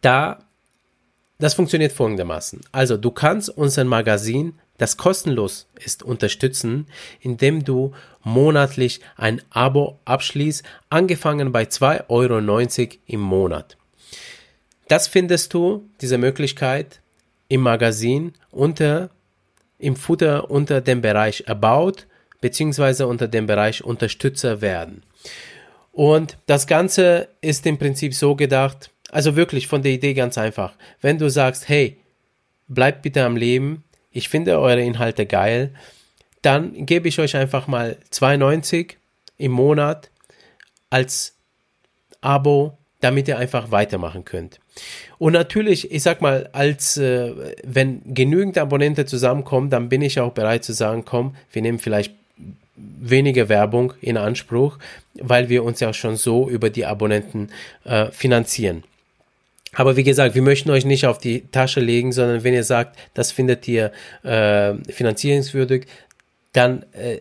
da, 0.00 0.38
das 1.40 1.54
funktioniert 1.54 1.92
folgendermaßen. 1.92 2.60
Also 2.72 2.96
du 2.96 3.10
kannst 3.10 3.50
unser 3.50 3.84
Magazin, 3.84 4.54
das 4.78 4.96
kostenlos 4.96 5.66
ist, 5.84 6.02
unterstützen, 6.02 6.86
indem 7.20 7.64
du 7.64 7.92
monatlich 8.22 9.00
ein 9.16 9.42
Abo 9.50 9.98
abschließt, 10.04 10.62
angefangen 10.88 11.52
bei 11.52 11.64
2,90 11.64 12.08
Euro 12.08 12.98
im 13.06 13.20
Monat. 13.20 13.76
Das 14.88 15.08
findest 15.08 15.54
du, 15.54 15.88
diese 16.00 16.18
Möglichkeit, 16.18 17.00
im 17.48 17.62
Magazin 17.62 18.34
unter 18.50 19.10
im 19.78 19.96
Futter 19.96 20.50
unter 20.50 20.80
dem 20.80 21.00
Bereich 21.00 21.48
About 21.48 22.04
beziehungsweise 22.40 23.06
unter 23.06 23.28
dem 23.28 23.46
Bereich 23.46 23.84
Unterstützer 23.84 24.60
werden. 24.60 25.02
Und 25.92 26.38
das 26.46 26.66
Ganze 26.66 27.28
ist 27.40 27.66
im 27.66 27.78
Prinzip 27.78 28.14
so 28.14 28.36
gedacht, 28.36 28.90
also 29.10 29.36
wirklich 29.36 29.66
von 29.66 29.82
der 29.82 29.92
Idee 29.92 30.14
ganz 30.14 30.38
einfach. 30.38 30.74
Wenn 31.00 31.18
du 31.18 31.28
sagst, 31.28 31.68
hey, 31.68 31.96
bleibt 32.68 33.02
bitte 33.02 33.24
am 33.24 33.36
Leben, 33.36 33.84
ich 34.12 34.28
finde 34.28 34.58
eure 34.58 34.82
Inhalte 34.82 35.26
geil, 35.26 35.70
dann 36.42 36.86
gebe 36.86 37.08
ich 37.08 37.18
euch 37.18 37.36
einfach 37.36 37.66
mal 37.66 37.98
2,90 38.12 38.94
im 39.38 39.52
Monat 39.52 40.10
als 40.88 41.34
Abo, 42.20 42.76
damit 43.00 43.28
ihr 43.28 43.38
einfach 43.38 43.70
weitermachen 43.70 44.24
könnt. 44.24 44.60
Und 45.18 45.32
natürlich, 45.32 45.90
ich 45.90 46.02
sag 46.02 46.20
mal, 46.20 46.48
als 46.52 46.96
äh, 46.96 47.54
wenn 47.64 48.02
genügend 48.14 48.58
Abonnenten 48.58 49.06
zusammenkommen, 49.06 49.70
dann 49.70 49.88
bin 49.88 50.02
ich 50.02 50.20
auch 50.20 50.32
bereit 50.32 50.64
zu 50.64 50.72
sagen, 50.72 51.04
komm, 51.04 51.34
wir 51.52 51.62
nehmen 51.62 51.78
vielleicht 51.78 52.14
weniger 52.76 53.48
Werbung 53.48 53.92
in 54.00 54.16
Anspruch, 54.16 54.78
weil 55.14 55.48
wir 55.48 55.64
uns 55.64 55.80
ja 55.80 55.92
schon 55.92 56.16
so 56.16 56.48
über 56.48 56.70
die 56.70 56.86
Abonnenten 56.86 57.50
äh, 57.84 58.10
finanzieren. 58.10 58.84
Aber 59.80 59.96
wie 59.96 60.04
gesagt, 60.04 60.34
wir 60.34 60.42
möchten 60.42 60.68
euch 60.68 60.84
nicht 60.84 61.06
auf 61.06 61.16
die 61.16 61.40
Tasche 61.52 61.80
legen, 61.80 62.12
sondern 62.12 62.44
wenn 62.44 62.52
ihr 62.52 62.64
sagt, 62.64 62.98
das 63.14 63.32
findet 63.32 63.66
ihr 63.66 63.92
äh, 64.22 64.74
finanzierungswürdig, 64.92 65.86
dann 66.52 66.82
äh, 66.92 67.20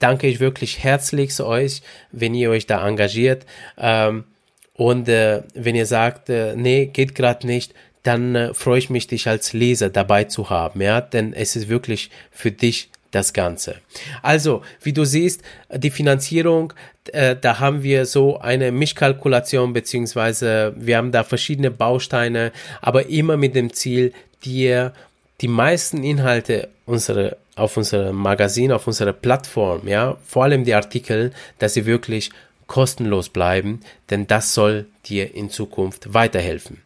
danke 0.00 0.26
ich 0.26 0.40
wirklich 0.40 0.82
herzlichst 0.82 1.40
euch, 1.40 1.82
wenn 2.10 2.34
ihr 2.34 2.50
euch 2.50 2.66
da 2.66 2.84
engagiert. 2.84 3.46
Ähm, 3.78 4.24
und 4.72 5.08
äh, 5.08 5.42
wenn 5.54 5.76
ihr 5.76 5.86
sagt, 5.86 6.30
äh, 6.30 6.56
nee, 6.56 6.86
geht 6.86 7.14
gerade 7.14 7.46
nicht, 7.46 7.72
dann 8.02 8.34
äh, 8.34 8.54
freue 8.54 8.80
ich 8.80 8.90
mich, 8.90 9.06
dich 9.06 9.28
als 9.28 9.52
Leser 9.52 9.88
dabei 9.88 10.24
zu 10.24 10.50
haben, 10.50 10.80
ja, 10.80 11.00
denn 11.00 11.32
es 11.32 11.54
ist 11.54 11.68
wirklich 11.68 12.10
für 12.32 12.50
dich 12.50 12.90
das 13.14 13.32
Ganze. 13.32 13.76
Also, 14.22 14.62
wie 14.82 14.92
du 14.92 15.04
siehst, 15.04 15.42
die 15.72 15.90
Finanzierung, 15.90 16.72
äh, 17.12 17.36
da 17.40 17.60
haben 17.60 17.82
wir 17.82 18.06
so 18.06 18.38
eine 18.38 18.72
Mischkalkulation, 18.72 19.72
beziehungsweise 19.72 20.74
wir 20.76 20.96
haben 20.96 21.12
da 21.12 21.24
verschiedene 21.24 21.70
Bausteine, 21.70 22.52
aber 22.80 23.06
immer 23.06 23.36
mit 23.36 23.54
dem 23.54 23.72
Ziel, 23.72 24.12
dir 24.44 24.92
die 25.40 25.48
meisten 25.48 26.02
Inhalte 26.02 26.68
unsere, 26.86 27.36
auf 27.56 27.76
unserem 27.76 28.16
Magazin, 28.16 28.72
auf 28.72 28.86
unserer 28.86 29.12
Plattform, 29.12 29.86
ja, 29.88 30.16
vor 30.26 30.44
allem 30.44 30.64
die 30.64 30.74
Artikel, 30.74 31.32
dass 31.58 31.74
sie 31.74 31.86
wirklich 31.86 32.30
kostenlos 32.66 33.28
bleiben, 33.28 33.80
denn 34.10 34.26
das 34.26 34.54
soll 34.54 34.86
dir 35.06 35.34
in 35.34 35.50
Zukunft 35.50 36.14
weiterhelfen. 36.14 36.82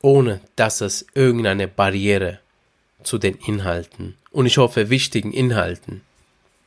Ohne 0.00 0.40
dass 0.56 0.80
es 0.80 1.06
irgendeine 1.14 1.66
Barriere 1.66 2.38
zu 3.02 3.18
den 3.18 3.36
Inhalten 3.46 4.16
und 4.34 4.46
ich 4.46 4.58
hoffe 4.58 4.90
wichtigen 4.90 5.32
Inhalten, 5.32 6.02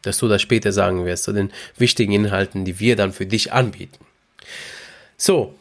dass 0.02 0.18
du 0.18 0.28
das 0.28 0.42
später 0.42 0.72
sagen 0.72 1.06
wirst, 1.06 1.26
zu 1.26 1.34
den 1.34 1.52
wichtigen 1.78 2.14
Inhalten, 2.14 2.64
die 2.64 2.80
wir 2.80 2.96
dann 2.96 3.12
für 3.12 3.26
dich 3.26 3.52
anbieten. 3.52 4.06
So, 5.18 5.54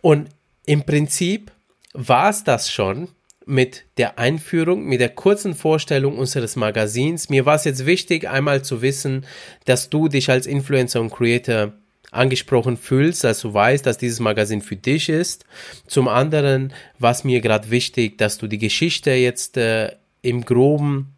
und 0.00 0.28
im 0.66 0.84
Prinzip 0.84 1.50
war 1.92 2.30
es 2.30 2.44
das 2.44 2.70
schon 2.70 3.08
mit 3.44 3.84
der 3.96 4.18
Einführung, 4.18 4.84
mit 4.84 5.00
der 5.00 5.08
kurzen 5.08 5.54
Vorstellung 5.54 6.16
unseres 6.16 6.54
Magazins. 6.54 7.28
Mir 7.28 7.44
war 7.44 7.56
es 7.56 7.64
jetzt 7.64 7.86
wichtig, 7.86 8.28
einmal 8.28 8.62
zu 8.62 8.80
wissen, 8.80 9.26
dass 9.64 9.90
du 9.90 10.06
dich 10.08 10.30
als 10.30 10.46
Influencer 10.46 11.00
und 11.00 11.10
Creator 11.10 11.72
angesprochen 12.10 12.76
fühlst, 12.76 13.24
dass 13.24 13.40
du 13.40 13.52
weißt, 13.52 13.84
dass 13.84 13.98
dieses 13.98 14.20
Magazin 14.20 14.62
für 14.62 14.76
dich 14.76 15.08
ist. 15.08 15.44
Zum 15.86 16.06
anderen 16.06 16.72
war 16.98 17.10
es 17.10 17.24
mir 17.24 17.40
gerade 17.40 17.70
wichtig, 17.70 18.16
dass 18.18 18.38
du 18.38 18.46
die 18.46 18.58
Geschichte 18.58 19.10
jetzt 19.10 19.56
äh, 19.56 19.92
im 20.22 20.44
groben 20.44 21.17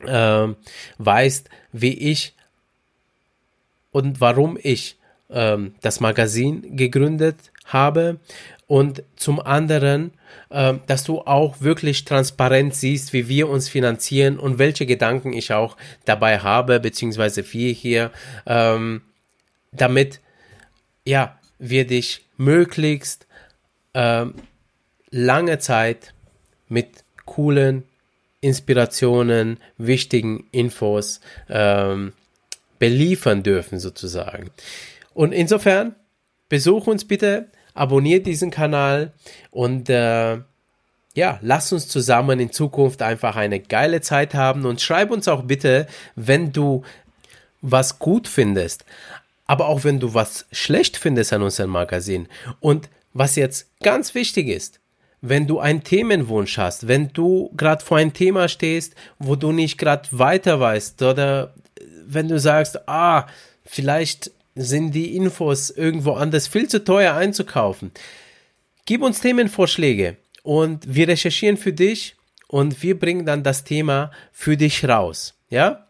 äh, 0.00 0.48
weißt, 0.98 1.48
wie 1.72 1.94
ich 1.94 2.34
und 3.92 4.20
warum 4.20 4.58
ich 4.62 4.96
äh, 5.28 5.56
das 5.80 6.00
Magazin 6.00 6.76
gegründet 6.76 7.36
habe 7.64 8.18
und 8.66 9.02
zum 9.16 9.40
anderen, 9.40 10.12
äh, 10.50 10.74
dass 10.86 11.04
du 11.04 11.20
auch 11.20 11.60
wirklich 11.60 12.04
transparent 12.04 12.74
siehst, 12.74 13.12
wie 13.12 13.28
wir 13.28 13.48
uns 13.48 13.68
finanzieren 13.68 14.38
und 14.38 14.58
welche 14.58 14.86
Gedanken 14.86 15.32
ich 15.32 15.52
auch 15.52 15.76
dabei 16.04 16.40
habe, 16.40 16.80
beziehungsweise 16.80 17.44
wir 17.52 17.72
hier, 17.72 18.10
ähm, 18.46 19.02
damit 19.72 20.20
ja, 21.06 21.38
wir 21.58 21.86
dich 21.86 22.24
möglichst 22.36 23.26
äh, 23.92 24.26
lange 25.10 25.58
Zeit 25.58 26.12
mit 26.68 27.04
coolen 27.24 27.84
Inspirationen, 28.46 29.58
wichtigen 29.76 30.46
Infos 30.52 31.20
ähm, 31.48 32.12
beliefern 32.78 33.42
dürfen 33.42 33.80
sozusagen. 33.80 34.50
Und 35.14 35.32
insofern 35.32 35.96
besuch 36.48 36.86
uns 36.86 37.04
bitte, 37.04 37.48
abonniert 37.74 38.24
diesen 38.24 38.52
Kanal 38.52 39.12
und 39.50 39.90
äh, 39.90 40.38
ja, 41.14 41.38
lass 41.42 41.72
uns 41.72 41.88
zusammen 41.88 42.38
in 42.38 42.52
Zukunft 42.52 43.02
einfach 43.02 43.34
eine 43.34 43.58
geile 43.58 44.00
Zeit 44.00 44.34
haben 44.34 44.64
und 44.64 44.80
schreib 44.80 45.10
uns 45.10 45.26
auch 45.26 45.42
bitte, 45.42 45.88
wenn 46.14 46.52
du 46.52 46.84
was 47.62 47.98
gut 47.98 48.28
findest, 48.28 48.84
aber 49.46 49.66
auch 49.66 49.82
wenn 49.82 49.98
du 49.98 50.14
was 50.14 50.46
schlecht 50.52 50.96
findest 50.96 51.32
an 51.32 51.42
unserem 51.42 51.70
Magazin. 51.70 52.28
Und 52.60 52.90
was 53.12 53.34
jetzt 53.34 53.66
ganz 53.80 54.14
wichtig 54.14 54.48
ist, 54.48 54.78
wenn 55.20 55.46
du 55.46 55.58
einen 55.58 55.82
Themenwunsch 55.82 56.58
hast, 56.58 56.88
wenn 56.88 57.12
du 57.12 57.50
gerade 57.56 57.84
vor 57.84 57.96
ein 57.96 58.12
Thema 58.12 58.48
stehst, 58.48 58.94
wo 59.18 59.36
du 59.36 59.52
nicht 59.52 59.78
gerade 59.78 60.08
weiter 60.12 60.60
weißt 60.60 61.02
oder 61.02 61.54
wenn 62.06 62.28
du 62.28 62.38
sagst, 62.38 62.88
ah, 62.88 63.26
vielleicht 63.64 64.30
sind 64.54 64.92
die 64.92 65.16
Infos 65.16 65.70
irgendwo 65.70 66.12
anders 66.12 66.48
viel 66.48 66.68
zu 66.68 66.82
teuer 66.82 67.14
einzukaufen. 67.14 67.90
Gib 68.86 69.02
uns 69.02 69.20
Themenvorschläge 69.20 70.16
und 70.42 70.94
wir 70.94 71.08
recherchieren 71.08 71.56
für 71.56 71.72
dich 71.72 72.14
und 72.48 72.82
wir 72.82 72.98
bringen 72.98 73.26
dann 73.26 73.42
das 73.42 73.64
Thema 73.64 74.10
für 74.32 74.56
dich 74.56 74.84
raus. 74.84 75.34
Ja? 75.50 75.86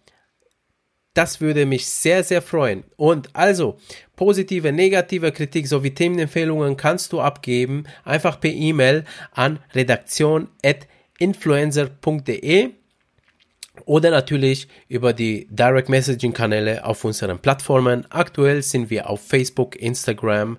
Das 1.16 1.40
würde 1.40 1.64
mich 1.64 1.86
sehr, 1.86 2.22
sehr 2.22 2.42
freuen. 2.42 2.84
Und 2.96 3.34
also, 3.34 3.78
positive, 4.16 4.70
negative 4.70 5.32
Kritik 5.32 5.66
sowie 5.66 5.94
Themenempfehlungen 5.94 6.76
kannst 6.76 7.14
du 7.14 7.22
abgeben, 7.22 7.84
einfach 8.04 8.38
per 8.38 8.52
E-Mail 8.52 9.06
an 9.32 9.60
redaktion.influencer.de 9.74 12.70
oder 13.86 14.10
natürlich 14.10 14.68
über 14.88 15.14
die 15.14 15.48
Direct 15.50 15.88
Messaging 15.88 16.34
Kanäle 16.34 16.84
auf 16.84 17.02
unseren 17.02 17.38
Plattformen. 17.38 18.04
Aktuell 18.10 18.62
sind 18.62 18.90
wir 18.90 19.08
auf 19.08 19.26
Facebook, 19.26 19.74
Instagram 19.76 20.58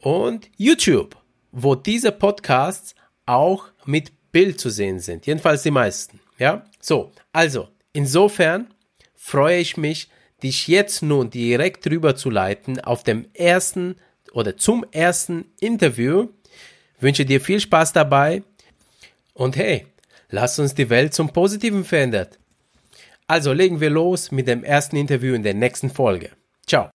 und 0.00 0.48
YouTube, 0.56 1.18
wo 1.52 1.74
diese 1.74 2.12
Podcasts 2.12 2.94
auch 3.26 3.66
mit 3.84 4.10
Bild 4.32 4.58
zu 4.58 4.70
sehen 4.70 5.00
sind. 5.00 5.26
Jedenfalls 5.26 5.62
die 5.62 5.70
meisten. 5.70 6.18
Ja, 6.38 6.64
so, 6.80 7.12
also, 7.30 7.68
insofern 7.92 8.68
freue 9.24 9.56
ich 9.56 9.78
mich, 9.78 10.10
dich 10.42 10.68
jetzt 10.68 11.02
nun 11.02 11.30
direkt 11.30 11.86
rüber 11.86 12.14
zu 12.14 12.28
leiten 12.28 12.78
auf 12.80 13.04
dem 13.04 13.26
ersten 13.32 13.96
oder 14.32 14.58
zum 14.58 14.84
ersten 14.92 15.46
Interview. 15.60 16.28
Wünsche 17.00 17.24
dir 17.24 17.40
viel 17.40 17.58
Spaß 17.58 17.94
dabei 17.94 18.42
und 19.32 19.56
hey, 19.56 19.86
lass 20.28 20.58
uns 20.58 20.74
die 20.74 20.90
Welt 20.90 21.14
zum 21.14 21.32
Positiven 21.32 21.84
verändern. 21.84 22.28
Also 23.26 23.54
legen 23.54 23.80
wir 23.80 23.88
los 23.88 24.30
mit 24.30 24.46
dem 24.46 24.62
ersten 24.62 24.96
Interview 24.96 25.34
in 25.34 25.42
der 25.42 25.54
nächsten 25.54 25.88
Folge. 25.88 26.30
Ciao. 26.66 26.92